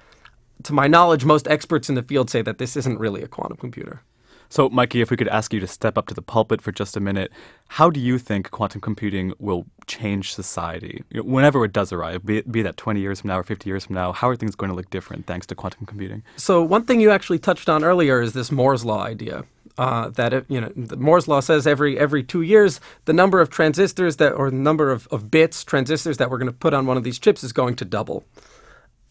to 0.65 0.73
my 0.73 0.87
knowledge, 0.87 1.25
most 1.25 1.47
experts 1.47 1.89
in 1.89 1.95
the 1.95 2.03
field 2.03 2.29
say 2.29 2.41
that 2.41 2.57
this 2.57 2.75
isn't 2.75 2.99
really 2.99 3.23
a 3.23 3.27
quantum 3.27 3.57
computer. 3.57 4.01
So, 4.49 4.69
Mikey, 4.69 5.01
if 5.01 5.09
we 5.09 5.17
could 5.17 5.27
ask 5.27 5.53
you 5.53 5.59
to 5.59 5.67
step 5.67 5.97
up 5.97 6.07
to 6.07 6.13
the 6.13 6.21
pulpit 6.21 6.61
for 6.61 6.71
just 6.71 6.95
a 6.95 6.99
minute, 6.99 7.31
how 7.67 7.89
do 7.89 7.99
you 7.99 8.17
think 8.17 8.51
quantum 8.51 8.79
computing 8.79 9.33
will 9.39 9.65
change 9.87 10.33
society? 10.33 11.03
Whenever 11.13 11.65
it 11.65 11.73
does 11.73 11.91
arrive, 11.91 12.25
be, 12.25 12.37
it, 12.37 12.51
be 12.51 12.61
that 12.61 12.77
20 12.77 12.99
years 12.99 13.21
from 13.21 13.29
now 13.29 13.39
or 13.39 13.43
50 13.43 13.69
years 13.69 13.85
from 13.85 13.95
now, 13.95 14.11
how 14.11 14.29
are 14.29 14.35
things 14.35 14.55
going 14.55 14.69
to 14.69 14.75
look 14.75 14.89
different 14.89 15.25
thanks 15.25 15.47
to 15.47 15.55
quantum 15.55 15.85
computing? 15.85 16.23
So, 16.35 16.63
one 16.63 16.85
thing 16.85 17.01
you 17.01 17.11
actually 17.11 17.39
touched 17.39 17.69
on 17.69 17.83
earlier 17.83 18.21
is 18.21 18.33
this 18.33 18.51
Moore's 18.51 18.85
Law 18.85 19.03
idea. 19.03 19.45
Uh, 19.77 20.09
that 20.11 20.31
it, 20.31 20.45
you 20.47 20.61
know, 20.61 20.71
Moore's 20.95 21.27
law 21.27 21.41
says 21.41 21.67
every 21.67 21.99
every 21.99 22.23
two 22.23 22.41
years 22.41 22.79
the 23.03 23.11
number 23.11 23.41
of 23.41 23.49
transistors 23.49 24.15
that 24.15 24.31
or 24.31 24.49
the 24.49 24.55
number 24.55 24.89
of, 24.89 25.05
of 25.11 25.29
bits 25.29 25.65
transistors 25.65 26.15
that 26.15 26.29
we're 26.29 26.37
going 26.37 26.49
to 26.49 26.57
put 26.57 26.73
on 26.73 26.85
one 26.85 26.95
of 26.95 27.03
these 27.03 27.19
chips 27.19 27.43
is 27.43 27.51
going 27.51 27.75
to 27.75 27.83
double 27.83 28.23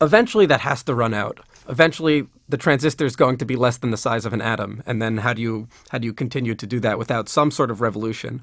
eventually 0.04 0.46
that 0.46 0.60
has 0.60 0.82
to 0.84 0.94
run 0.94 1.14
out. 1.14 1.40
Eventually, 1.68 2.26
the 2.48 2.56
transistor 2.56 3.06
is 3.06 3.16
going 3.16 3.38
to 3.38 3.44
be 3.44 3.56
less 3.56 3.78
than 3.78 3.90
the 3.90 3.96
size 3.96 4.26
of 4.26 4.32
an 4.32 4.42
atom, 4.42 4.82
and 4.86 5.00
then 5.00 5.18
how 5.18 5.32
do 5.32 5.42
you 5.42 5.68
how 5.88 5.98
do 5.98 6.06
you 6.06 6.12
continue 6.12 6.54
to 6.54 6.66
do 6.66 6.80
that 6.80 6.98
without 6.98 7.28
some 7.28 7.50
sort 7.50 7.70
of 7.70 7.80
revolution? 7.80 8.42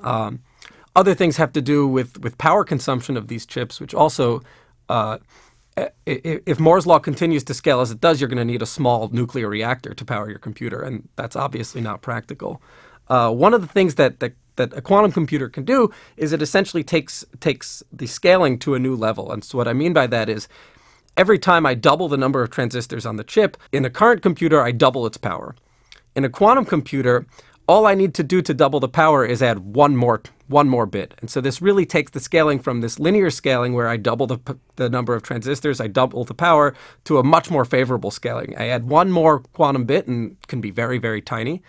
Um, 0.00 0.40
other 0.96 1.14
things 1.14 1.36
have 1.36 1.52
to 1.52 1.62
do 1.62 1.86
with 1.86 2.20
with 2.20 2.38
power 2.38 2.64
consumption 2.64 3.16
of 3.16 3.28
these 3.28 3.46
chips, 3.46 3.80
which 3.80 3.94
also. 3.94 4.42
Uh, 4.88 5.18
if 6.04 6.60
Moore's 6.60 6.86
law 6.86 6.98
continues 6.98 7.44
to 7.44 7.54
scale 7.54 7.80
as 7.80 7.90
it 7.90 7.98
does, 7.98 8.20
you're 8.20 8.28
going 8.28 8.36
to 8.36 8.44
need 8.44 8.60
a 8.60 8.66
small 8.66 9.08
nuclear 9.08 9.48
reactor 9.48 9.94
to 9.94 10.04
power 10.04 10.28
your 10.28 10.38
computer, 10.38 10.82
and 10.82 11.08
that's 11.16 11.34
obviously 11.34 11.80
not 11.80 12.02
practical. 12.02 12.60
Uh, 13.08 13.30
one 13.30 13.54
of 13.54 13.62
the 13.62 13.66
things 13.66 13.94
that, 13.94 14.20
that 14.20 14.34
that 14.56 14.76
a 14.76 14.82
quantum 14.82 15.12
computer 15.12 15.48
can 15.48 15.64
do 15.64 15.90
is 16.16 16.32
it 16.32 16.42
essentially 16.42 16.84
takes 16.84 17.24
takes 17.40 17.82
the 17.92 18.06
scaling 18.06 18.58
to 18.58 18.74
a 18.74 18.78
new 18.78 18.94
level. 18.94 19.32
And 19.32 19.42
so 19.42 19.58
what 19.58 19.68
I 19.68 19.72
mean 19.72 19.92
by 19.92 20.06
that 20.08 20.28
is 20.28 20.48
Every 21.14 21.38
time 21.38 21.66
I 21.66 21.74
double 21.74 22.08
the 22.08 22.16
number 22.16 22.42
of 22.42 22.50
transistors 22.50 23.04
on 23.04 23.16
the 23.16 23.24
chip, 23.24 23.58
in 23.70 23.84
a 23.84 23.90
current 23.90 24.22
computer, 24.22 24.62
I 24.62 24.72
double 24.72 25.06
its 25.06 25.18
power. 25.18 25.54
In 26.16 26.24
a 26.24 26.30
quantum 26.30 26.64
computer, 26.64 27.26
all 27.68 27.86
I 27.86 27.94
need 27.94 28.14
to 28.14 28.22
do 28.22 28.40
to 28.40 28.54
double 28.54 28.80
the 28.80 28.88
power 28.88 29.24
is 29.24 29.42
add 29.42 29.58
one 29.60 29.96
more 29.96 30.22
one 30.48 30.68
more 30.68 30.86
bit. 30.86 31.14
And 31.20 31.30
so 31.30 31.40
this 31.40 31.62
really 31.62 31.86
takes 31.86 32.10
the 32.10 32.20
scaling 32.20 32.58
from 32.58 32.80
this 32.80 32.98
linear 32.98 33.30
scaling 33.30 33.72
where 33.72 33.88
I 33.88 33.96
double 33.96 34.26
the, 34.26 34.58
the 34.76 34.90
number 34.90 35.14
of 35.14 35.22
transistors, 35.22 35.80
I 35.80 35.86
double 35.86 36.24
the 36.24 36.34
power, 36.34 36.74
to 37.04 37.18
a 37.18 37.24
much 37.24 37.50
more 37.50 37.64
favorable 37.64 38.10
scaling. 38.10 38.54
I 38.58 38.68
add 38.68 38.88
one 38.88 39.10
more 39.10 39.40
quantum 39.40 39.84
bit 39.84 40.06
and 40.06 40.36
can 40.48 40.60
be 40.60 40.70
very, 40.70 40.98
very 40.98 41.22
tiny, 41.22 41.62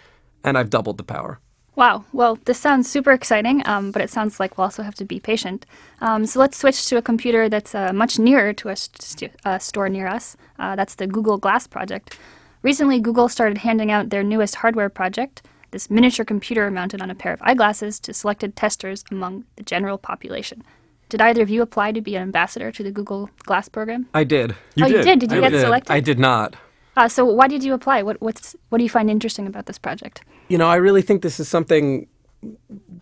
and 0.44 0.58
I've 0.58 0.70
doubled 0.70 0.98
the 0.98 1.04
power. 1.04 1.40
Wow. 1.76 2.06
Well, 2.14 2.38
this 2.46 2.60
sounds 2.60 2.90
super 2.90 3.12
exciting, 3.12 3.66
um, 3.66 3.92
but 3.92 4.02
it 4.02 4.10
sounds 4.10 4.40
like 4.40 4.58
we'll 4.58 4.66
also 4.66 4.84
have 4.84 4.96
to 4.96 5.06
be 5.06 5.20
patient. 5.20 5.66
Um, 6.02 6.26
so 6.26 6.40
let's 6.40 6.58
switch 6.58 6.88
to 6.88 6.98
a 6.98 7.02
computer 7.02 7.50
that's 7.50 7.74
uh, 7.74 7.92
much 7.94 8.20
nearer 8.20 8.54
to 8.54 8.70
a 8.70 8.76
st- 8.76 9.32
uh, 9.44 9.58
store 9.58 9.90
near 9.90 10.08
us. 10.08 10.38
Uh, 10.60 10.76
that's 10.76 10.96
the 10.96 11.08
Google 11.08 11.38
Glass 11.38 11.66
project. 11.66 12.20
Recently, 12.62 13.00
Google 13.00 13.28
started 13.28 13.60
handing 13.60 13.92
out 13.92 14.10
their 14.10 14.24
newest 14.24 14.56
hardware 14.56 14.90
project, 14.90 15.42
this 15.72 15.90
miniature 15.90 16.24
computer 16.24 16.70
mounted 16.70 17.02
on 17.02 17.10
a 17.10 17.16
pair 17.16 17.34
of 17.34 17.42
eyeglasses, 17.42 18.00
to 18.02 18.14
selected 18.14 18.56
testers 18.56 19.04
among 19.12 19.46
the 19.56 19.64
general 19.64 19.98
population. 19.98 20.64
Did 21.10 21.22
either 21.22 21.42
of 21.42 21.50
you 21.50 21.62
apply 21.62 21.92
to 21.92 22.02
be 22.02 22.16
an 22.16 22.22
ambassador 22.22 22.72
to 22.72 22.84
the 22.84 22.92
Google 22.92 23.30
Glass 23.40 23.68
program? 23.68 24.08
I 24.14 24.24
did. 24.24 24.56
You 24.76 24.86
oh, 24.86 24.88
did. 24.88 24.98
you 24.98 25.04
did. 25.04 25.20
Did 25.20 25.32
you 25.32 25.38
I 25.40 25.42
get 25.42 25.52
did. 25.52 25.62
selected? 25.62 25.92
I 25.92 26.00
did 26.00 26.20
not. 26.20 26.56
Uh, 26.96 27.08
so 27.08 27.26
why 27.26 27.48
did 27.48 27.64
you 27.64 27.74
apply? 27.74 28.04
What 28.04 28.22
what's 28.22 28.56
what 28.70 28.78
do 28.78 28.84
you 28.84 28.90
find 28.90 29.10
interesting 29.10 29.48
about 29.48 29.66
this 29.66 29.80
project? 29.80 30.24
You 30.48 30.58
know, 30.58 30.68
I 30.68 30.76
really 30.76 31.02
think 31.02 31.22
this 31.22 31.40
is 31.40 31.48
something. 31.48 32.08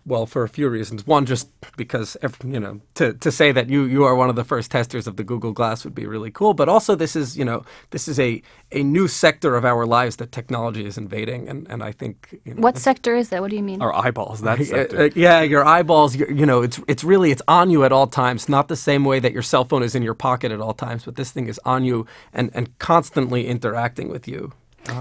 Well, 0.04 0.26
for 0.26 0.42
a 0.42 0.48
few 0.48 0.68
reasons. 0.68 1.06
One, 1.06 1.26
just 1.26 1.48
because 1.76 2.16
ev- 2.22 2.38
you 2.44 2.58
know, 2.58 2.80
to, 2.94 3.12
to 3.14 3.30
say 3.30 3.52
that 3.52 3.68
you 3.68 3.84
you 3.84 4.04
are 4.04 4.14
one 4.14 4.28
of 4.28 4.36
the 4.36 4.44
first 4.44 4.70
testers 4.70 5.06
of 5.06 5.16
the 5.16 5.24
Google 5.24 5.52
Glass 5.52 5.84
would 5.84 5.94
be 5.94 6.06
really 6.06 6.30
cool. 6.30 6.54
But 6.54 6.68
also, 6.68 6.94
this 6.94 7.14
is 7.16 7.36
you 7.38 7.44
know, 7.44 7.64
this 7.90 8.08
is 8.08 8.18
a 8.18 8.42
a 8.72 8.82
new 8.82 9.08
sector 9.08 9.54
of 9.56 9.64
our 9.64 9.86
lives 9.86 10.16
that 10.16 10.32
technology 10.32 10.84
is 10.84 10.98
invading, 10.98 11.48
and 11.48 11.66
and 11.70 11.82
I 11.82 11.92
think 11.92 12.40
you 12.44 12.54
know, 12.54 12.60
What 12.60 12.78
sector 12.78 13.14
is 13.14 13.28
that? 13.28 13.42
What 13.42 13.50
do 13.50 13.56
you 13.56 13.62
mean? 13.62 13.80
Our 13.82 13.94
eyeballs. 13.94 14.40
That's 14.40 14.72
Uh, 14.72 14.86
uh, 14.96 15.08
yeah, 15.14 15.42
your 15.42 15.64
eyeballs. 15.64 16.16
You, 16.16 16.26
you 16.28 16.46
know, 16.46 16.62
it's 16.62 16.80
it's 16.88 17.04
really 17.04 17.30
it's 17.30 17.42
on 17.46 17.70
you 17.70 17.84
at 17.84 17.92
all 17.92 18.06
times. 18.06 18.48
Not 18.48 18.68
the 18.68 18.76
same 18.76 19.04
way 19.04 19.20
that 19.20 19.32
your 19.32 19.42
cell 19.42 19.64
phone 19.64 19.82
is 19.82 19.94
in 19.94 20.02
your 20.02 20.14
pocket 20.14 20.50
at 20.52 20.60
all 20.60 20.74
times, 20.74 21.04
but 21.04 21.16
this 21.16 21.30
thing 21.30 21.48
is 21.48 21.60
on 21.64 21.84
you 21.84 22.06
and 22.32 22.50
and 22.54 22.76
constantly 22.78 23.46
interacting 23.46 24.08
with 24.08 24.26
you. 24.28 24.52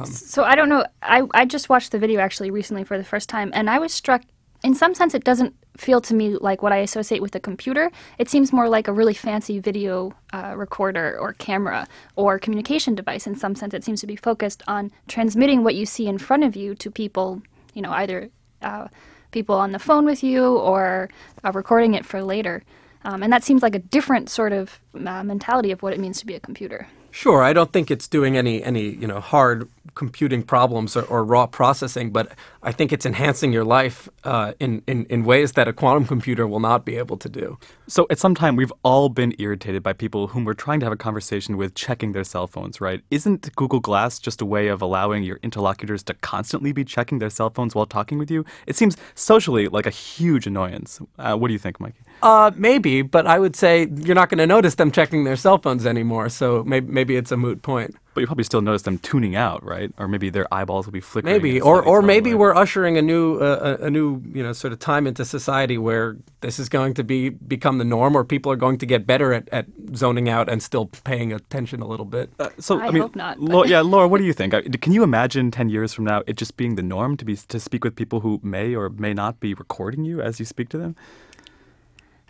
So 0.06 0.44
I 0.44 0.56
don't 0.56 0.70
know. 0.70 0.86
I, 1.02 1.24
I 1.34 1.46
just 1.46 1.70
watched 1.70 1.92
the 1.92 2.00
video 2.00 2.20
actually 2.20 2.52
recently 2.52 2.84
for 2.84 2.98
the 2.98 3.04
first 3.04 3.30
time, 3.30 3.52
and 3.54 3.70
I 3.70 3.80
was 3.80 3.94
struck. 3.94 4.22
In 4.64 4.76
some 4.76 4.94
sense, 4.94 5.14
it 5.14 5.24
doesn't 5.24 5.56
feel 5.76 6.02
to 6.02 6.14
me 6.14 6.36
like 6.36 6.62
what 6.62 6.72
I 6.72 6.78
associate 6.78 7.22
with 7.22 7.34
a 7.36 7.40
computer. 7.40 7.92
It 8.20 8.30
seems 8.30 8.54
more 8.54 8.70
like 8.70 8.88
a 8.88 8.94
really 8.94 9.14
fancy 9.14 9.60
video 9.60 10.14
uh, 10.34 10.54
recorder 10.56 11.18
or 11.20 11.34
camera 11.34 11.88
or 12.16 12.38
communication 12.38 12.94
device. 12.94 13.26
In 13.26 13.36
some 13.36 13.56
sense, 13.56 13.74
it 13.74 13.84
seems 13.84 14.02
to 14.02 14.08
be 14.08 14.16
focused 14.16 14.62
on 14.68 14.92
transmitting 15.08 15.64
what 15.64 15.76
you 15.76 15.86
see 15.86 16.08
in 16.08 16.18
front 16.18 16.44
of 16.44 16.56
you 16.56 16.76
to 16.76 16.92
people. 16.92 17.42
You 17.74 17.82
know, 17.82 17.92
either 17.92 18.30
uh, 18.62 18.90
people 19.32 19.56
on 19.56 19.72
the 19.72 19.80
phone 19.80 20.06
with 20.06 20.24
you 20.24 20.58
or 20.58 21.10
uh, 21.44 21.52
recording 21.54 21.94
it 21.94 22.06
for 22.06 22.22
later. 22.22 22.64
Um, 23.04 23.24
and 23.24 23.34
that 23.34 23.44
seems 23.44 23.64
like 23.64 23.74
a 23.74 23.80
different 23.80 24.30
sort 24.30 24.54
of 24.54 24.80
uh, 24.94 25.24
mentality 25.24 25.72
of 25.72 25.82
what 25.82 25.94
it 25.94 26.00
means 26.00 26.20
to 26.20 26.26
be 26.26 26.36
a 26.36 26.40
computer. 26.40 26.88
Sure, 27.10 27.44
I 27.44 27.52
don't 27.52 27.74
think 27.74 27.92
it's 27.92 28.08
doing 28.08 28.38
any 28.38 28.64
any 28.64 28.90
you 28.90 29.08
know 29.08 29.20
hard 29.20 29.68
computing 29.96 30.44
problems 30.44 30.96
or, 30.96 31.04
or 31.04 31.24
raw 31.24 31.46
processing, 31.46 32.12
but 32.12 32.32
I 32.64 32.72
think 32.72 32.92
it's 32.94 33.06
enhancing 33.06 33.52
your 33.52 33.64
life 33.64 34.10
uh, 34.24 34.54
in, 34.60 34.84
in 34.88 35.06
in 35.06 35.24
ways 35.24 35.54
that 35.54 35.68
a 35.68 35.74
quantum 35.74 36.06
computer 36.06 36.48
will 36.48 36.60
not 36.60 36.86
be 36.86 36.96
able 36.98 37.18
to 37.18 37.30
do. 37.30 37.58
So 37.88 38.08
at 38.10 38.20
some 38.20 38.36
time, 38.36 38.56
we've 38.56 38.74
all 38.84 39.10
been 39.10 39.34
irritated 39.40 39.84
by 39.84 39.94
people 39.94 40.28
whom 40.28 40.46
we're 40.46 40.54
trying 40.54 40.80
to 40.82 40.86
have 40.86 40.94
a 40.94 40.98
conversation 40.98 41.58
with 41.58 41.74
checking 41.76 42.14
their 42.14 42.24
cell 42.24 42.48
phones, 42.48 42.80
right? 42.80 43.02
Isn't 43.10 43.54
Google 43.56 43.80
Glass 43.80 44.20
just 44.20 44.42
a 44.42 44.46
way 44.46 44.68
of 44.68 44.82
allowing 44.82 45.24
your 45.24 45.40
interlocutors 45.44 46.04
to 46.04 46.14
constantly 46.14 46.72
be 46.72 46.86
checking 46.86 47.20
their 47.20 47.30
cell 47.30 47.50
phones 47.50 47.76
while 47.76 47.86
talking 47.86 48.18
with 48.18 48.32
you? 48.32 48.46
It 48.68 48.76
seems 48.76 48.96
socially 49.16 49.68
like 49.68 49.86
a 49.86 49.90
huge 49.90 50.48
annoyance. 50.48 51.02
Uh, 51.18 51.36
what 51.36 51.48
do 51.48 51.54
you 51.54 51.60
think, 51.60 51.80
Mikey? 51.80 52.00
Uh, 52.22 52.52
maybe, 52.56 53.02
but 53.02 53.26
I 53.26 53.40
would 53.40 53.56
say 53.56 53.88
you're 53.96 54.16
not 54.16 54.30
going 54.30 54.38
to 54.38 54.48
notice 54.48 54.76
them 54.76 54.92
checking 54.92 55.24
their 55.24 55.36
cell 55.36 55.58
phones 55.58 55.86
anymore. 55.86 56.30
So 56.30 56.64
maybe 56.64 56.92
maybe 56.92 57.16
it's 57.16 57.32
a 57.32 57.38
moot 57.38 57.62
point. 57.62 57.96
But 58.14 58.20
you 58.22 58.28
probably 58.28 58.44
still 58.44 58.62
notice 58.62 58.82
them 58.82 58.98
tuning 58.98 59.38
out, 59.38 59.64
right? 59.64 59.90
Or 59.98 60.06
maybe 60.06 60.30
their 60.30 60.46
eyeballs 60.54 60.86
will 60.86 60.92
be 60.92 61.00
flickering. 61.00 61.34
Maybe, 61.34 61.62
or 61.62 61.82
or 61.82 62.02
maybe 62.02 62.34
we're 62.34 62.54
ushering 62.54 62.98
a 62.98 63.02
new 63.02 63.38
uh, 63.38 63.78
a, 63.80 63.86
a 63.86 63.90
new 63.90 64.22
you 64.34 64.44
know 64.44 64.52
sort 64.52 64.74
of 64.74 64.80
time 64.80 65.08
into 65.08 65.24
society 65.24 65.78
where 65.78 66.18
this 66.42 66.60
is 66.60 66.68
going 66.68 66.94
to 66.96 67.06
be 67.06 67.30
become 67.30 67.78
the 67.78 67.86
norm, 67.86 68.14
or 68.18 68.26
people 68.26 68.52
are 68.52 68.58
going 68.58 68.78
to 68.80 68.86
get 68.86 69.08
better 69.08 69.32
at, 69.34 69.48
at 69.54 69.66
zoning 69.96 70.28
out 70.28 70.50
and 70.50 70.62
still 70.62 70.88
paying 71.06 71.32
attention 71.32 71.82
a 71.82 71.88
little 71.88 72.06
bit. 72.06 72.30
Uh, 72.38 72.50
so 72.60 72.82
I 72.82 72.92
mean, 72.92 73.02
hope 73.04 73.16
not, 73.16 73.40
Lau- 73.40 73.62
but- 73.62 73.70
yeah, 73.70 73.80
Laura, 73.80 74.10
what 74.10 74.18
do 74.18 74.26
you 74.26 74.34
think? 74.42 74.54
Uh, 74.54 74.62
Can 74.82 74.92
you 74.92 75.04
imagine 75.04 75.50
ten 75.50 75.70
years 75.70 75.94
from 75.94 76.04
now 76.04 76.22
it 76.28 76.36
just 76.36 76.58
being 76.58 76.76
the 76.76 76.84
norm 76.84 77.16
to 77.16 77.24
be 77.24 77.38
to 77.38 77.60
speak 77.62 77.86
with 77.86 77.96
people 77.96 78.20
who 78.20 78.42
may 78.44 78.76
or 78.76 78.90
may 78.90 79.14
not 79.14 79.40
be 79.40 79.54
recording 79.54 80.04
you 80.04 80.22
as 80.22 80.38
you 80.38 80.46
speak 80.46 80.68
to 80.70 80.78
them? 80.78 80.98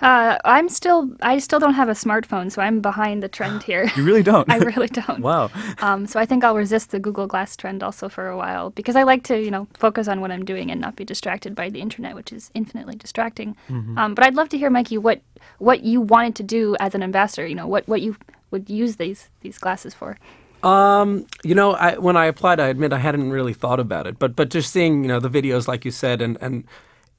Uh, 0.02 0.38
I'm 0.46 0.68
still, 0.70 1.10
I 1.22 1.38
still 1.40 1.60
don't 1.60 1.74
have 1.74 1.90
a 1.90 1.94
smartphone, 1.94 2.52
so 2.52 2.62
I'm 2.62 2.82
behind 2.82 3.22
the 3.22 3.28
trend 3.30 3.64
here. 3.70 3.90
You 3.96 4.04
really 4.04 4.24
don't. 4.24 4.50
I 4.52 4.58
really 4.58 4.88
don't. 4.88 5.20
wow. 5.20 5.50
Um, 5.82 6.06
so 6.06 6.20
I 6.20 6.26
think 6.26 6.44
I'll 6.44 6.56
resist 6.56 6.92
the 6.92 7.00
Google 7.00 7.28
Glass 7.28 7.56
trend 7.56 7.82
also 7.82 8.08
for 8.08 8.28
a 8.28 8.38
while 8.38 8.70
because 8.72 8.96
I 8.96 9.04
like 9.04 9.24
to, 9.24 9.42
you 9.42 9.50
know, 9.50 9.68
focus 9.74 10.08
on 10.08 10.22
what 10.22 10.32
I'm 10.32 10.46
doing 10.46 10.70
and 10.70 10.80
not 10.80 10.96
be 10.96 11.04
distracted 11.04 11.56
by 11.56 11.70
the 11.70 11.82
internet, 11.82 12.14
which 12.14 12.32
is 12.32 12.52
infinitely 12.54 12.96
distracting. 12.96 13.56
Mm-hmm. 13.70 13.98
Um, 13.98 14.14
but 14.14 14.26
I'd 14.26 14.36
love 14.36 14.50
to 14.50 14.58
hear, 14.58 14.70
Mikey, 14.70 14.98
what 14.98 15.22
what 15.58 15.84
you 15.84 16.02
wanted 16.02 16.36
to 16.36 16.44
do 16.44 16.76
as 16.80 16.94
an 16.94 17.02
ambassador. 17.02 17.48
You 17.48 17.56
know, 17.56 17.68
what 17.68 17.88
what 17.88 18.02
you 18.02 18.16
would 18.52 18.70
use 18.70 18.98
these 18.98 19.30
these 19.42 19.58
glasses 19.58 19.94
for. 19.94 20.18
Um, 20.64 21.26
you 21.44 21.56
know, 21.56 21.72
I, 21.74 21.98
when 21.98 22.16
I 22.16 22.26
applied, 22.26 22.60
I 22.60 22.68
admit 22.68 22.94
I 22.94 23.00
hadn't 23.00 23.32
really 23.32 23.54
thought 23.54 23.80
about 23.80 24.06
it, 24.06 24.20
but 24.20 24.36
but 24.36 24.50
just 24.50 24.72
seeing 24.72 25.04
you 25.04 25.08
know 25.08 25.20
the 25.20 25.30
videos, 25.30 25.68
like 25.68 25.86
you 25.86 25.92
said, 25.92 26.22
and 26.22 26.38
and 26.42 26.66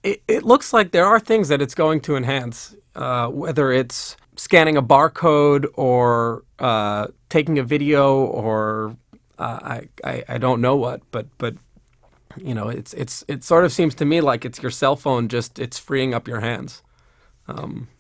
it, 0.03 0.23
it 0.29 0.45
looks 0.45 0.73
like 0.73 0.93
there 0.93 1.07
are 1.07 1.21
things 1.21 1.49
that 1.49 1.63
it's 1.63 1.75
going 1.75 2.01
to 2.03 2.17
enhance, 2.17 2.77
uh, 2.97 3.29
whether 3.29 3.73
it's 3.73 4.17
scanning 4.37 4.77
a 4.77 4.83
barcode 4.83 5.67
or 5.75 6.45
uh, 6.59 7.09
taking 7.29 7.59
a 7.59 7.63
video 7.65 8.17
or 8.25 8.97
uh, 9.39 9.61
I, 9.63 9.89
I 10.05 10.25
I 10.29 10.39
don't 10.39 10.61
know 10.61 10.77
what, 10.77 11.03
but 11.11 11.27
but 11.39 11.55
you 12.37 12.55
know, 12.55 12.69
it's 12.69 12.95
it's 12.95 13.25
it 13.29 13.45
sort 13.45 13.65
of 13.65 13.73
seems 13.73 13.95
to 13.97 14.05
me 14.05 14.21
like 14.21 14.45
it's 14.45 14.63
your 14.63 14.71
cell 14.73 14.97
phone, 14.97 15.29
just 15.29 15.59
it's 15.59 15.79
freeing 15.79 16.15
up 16.15 16.29
your 16.29 16.41
hands. 16.41 16.83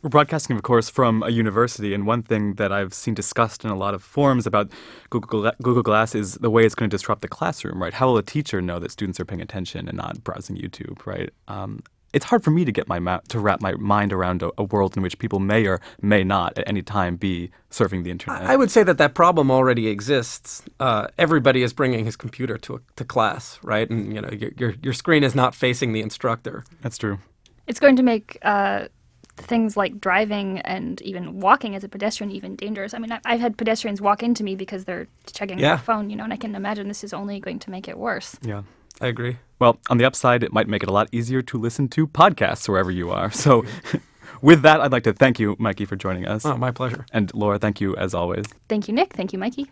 We're 0.02 0.10
broadcasting, 0.10 0.56
of 0.56 0.62
course, 0.62 0.90
from 0.90 1.22
a 1.22 1.30
university, 1.30 1.94
and 1.94 2.06
one 2.06 2.22
thing 2.22 2.54
that 2.54 2.72
I've 2.72 2.94
seen 2.94 3.14
discussed 3.14 3.64
in 3.64 3.70
a 3.70 3.76
lot 3.76 3.94
of 3.94 4.02
forums 4.02 4.46
about 4.46 4.70
Google, 5.10 5.52
Google 5.62 5.82
Glass 5.82 6.14
is 6.14 6.34
the 6.36 6.50
way 6.50 6.64
it's 6.66 6.74
going 6.74 6.90
to 6.90 6.94
disrupt 6.96 7.22
the 7.22 7.28
classroom, 7.28 7.82
right? 7.82 7.94
How 7.94 8.08
will 8.08 8.18
a 8.18 8.22
teacher 8.24 8.62
know 8.62 8.78
that 8.80 8.92
students 8.92 9.20
are 9.20 9.26
paying 9.26 9.42
attention 9.42 9.88
and 9.88 9.96
not 9.98 10.24
browsing 10.24 10.56
YouTube, 10.56 11.06
right? 11.06 11.30
Um, 11.48 11.82
it's 12.12 12.26
hard 12.26 12.44
for 12.44 12.50
me 12.50 12.64
to 12.64 12.72
get 12.72 12.86
my 12.88 12.98
ma- 12.98 13.20
to 13.28 13.38
wrap 13.40 13.60
my 13.60 13.72
mind 13.74 14.12
around 14.12 14.42
a, 14.42 14.50
a 14.58 14.64
world 14.64 14.96
in 14.96 15.02
which 15.02 15.18
people 15.18 15.38
may 15.40 15.66
or 15.66 15.80
may 16.00 16.22
not 16.24 16.56
at 16.58 16.68
any 16.68 16.82
time 16.82 17.16
be 17.16 17.50
serving 17.70 18.02
the 18.02 18.10
internet. 18.10 18.42
I 18.42 18.56
would 18.56 18.70
say 18.70 18.82
that 18.84 18.98
that 18.98 19.14
problem 19.14 19.50
already 19.50 19.88
exists. 19.88 20.62
Uh, 20.80 21.06
everybody 21.18 21.62
is 21.62 21.72
bringing 21.72 22.04
his 22.04 22.16
computer 22.16 22.58
to 22.58 22.80
to 22.96 23.04
class, 23.04 23.58
right? 23.62 23.88
And 23.90 24.12
you 24.14 24.20
know, 24.20 24.30
your 24.30 24.50
your, 24.58 24.74
your 24.82 24.92
screen 24.92 25.24
is 25.24 25.34
not 25.34 25.54
facing 25.54 25.92
the 25.92 26.00
instructor. 26.02 26.64
That's 26.82 26.98
true. 26.98 27.18
It's 27.66 27.80
going 27.80 27.96
to 27.96 28.02
make 28.02 28.38
uh, 28.42 28.88
things 29.36 29.76
like 29.76 30.00
driving 30.00 30.58
and 30.60 31.00
even 31.02 31.40
walking 31.40 31.74
as 31.74 31.84
a 31.84 31.88
pedestrian 31.88 32.30
even 32.32 32.56
dangerous. 32.56 32.92
I 32.92 32.98
mean, 32.98 33.12
I- 33.12 33.20
I've 33.24 33.40
had 33.40 33.56
pedestrians 33.56 34.00
walk 34.00 34.22
into 34.22 34.44
me 34.44 34.56
because 34.56 34.84
they're 34.84 35.06
checking 35.32 35.58
Yeah. 35.58 35.68
their 35.76 35.78
phone, 35.84 36.10
you 36.10 36.16
know, 36.16 36.24
and 36.24 36.32
I 36.32 36.36
can 36.36 36.54
imagine 36.54 36.88
this 36.88 37.02
is 37.04 37.12
only 37.14 37.40
going 37.40 37.58
to 37.60 37.70
make 37.70 37.88
it 37.88 37.96
worse. 37.96 38.36
Yeah. 38.42 38.62
I 39.00 39.06
agree. 39.06 39.38
Well, 39.62 39.78
on 39.88 39.98
the 39.98 40.04
upside, 40.04 40.42
it 40.42 40.52
might 40.52 40.66
make 40.66 40.82
it 40.82 40.88
a 40.88 40.92
lot 40.92 41.08
easier 41.12 41.40
to 41.42 41.56
listen 41.56 41.86
to 41.90 42.08
podcasts 42.08 42.68
wherever 42.68 42.90
you 42.90 43.12
are. 43.12 43.30
So, 43.30 43.64
with 44.42 44.62
that, 44.62 44.80
I'd 44.80 44.90
like 44.90 45.04
to 45.04 45.12
thank 45.12 45.38
you, 45.38 45.54
Mikey, 45.56 45.84
for 45.84 45.94
joining 45.94 46.26
us. 46.26 46.44
Oh, 46.44 46.56
my 46.56 46.72
pleasure. 46.72 47.06
And 47.12 47.32
Laura, 47.32 47.60
thank 47.60 47.80
you 47.80 47.94
as 47.94 48.12
always. 48.12 48.46
Thank 48.68 48.88
you, 48.88 48.94
Nick. 48.94 49.12
Thank 49.12 49.32
you, 49.32 49.38
Mikey. 49.38 49.70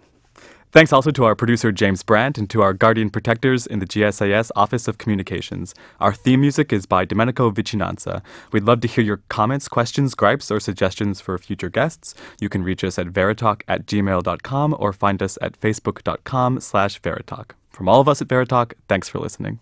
Thanks 0.71 0.93
also 0.93 1.11
to 1.11 1.25
our 1.25 1.35
producer, 1.35 1.73
James 1.73 2.05
Brandt, 2.05 2.39
and 2.39 2.49
to 2.51 2.63
our 2.63 2.73
guardian 2.73 3.11
protectors 3.11 3.67
in 3.67 3.81
the 3.81 3.85
GSAS 3.85 4.53
Office 4.55 4.87
of 4.87 4.99
Communications. 4.99 5.75
Our 5.99 6.13
theme 6.13 6.43
music 6.43 6.73
is 6.73 6.87
by 6.87 7.05
Domenico 7.05 7.51
Vicinanza. 7.51 8.23
We'd 8.53 8.63
love 8.63 8.83
to 8.83 8.87
hear 8.87 9.03
your 9.03 9.23
comments, 9.29 9.67
questions, 9.67 10.15
gripes, 10.15 10.53
or 10.53 10.61
suggestions 10.61 11.21
for 11.21 11.37
future 11.37 11.69
guests. 11.69 12.15
You 12.41 12.49
can 12.49 12.63
reach 12.63 12.85
us 12.85 12.97
at 12.97 13.09
veritalk 13.09 13.63
at 13.67 13.87
gmail.com 13.87 14.77
or 14.79 14.93
find 14.93 15.21
us 15.21 15.37
at 15.43 15.61
facebook.com 15.61 16.61
slash 16.61 17.03
veritalk. 17.03 17.57
From 17.71 17.89
all 17.89 18.01
of 18.01 18.09
us 18.09 18.23
at 18.23 18.29
Veritalk, 18.29 18.75
thanks 18.87 19.09
for 19.09 19.19
listening. 19.19 19.59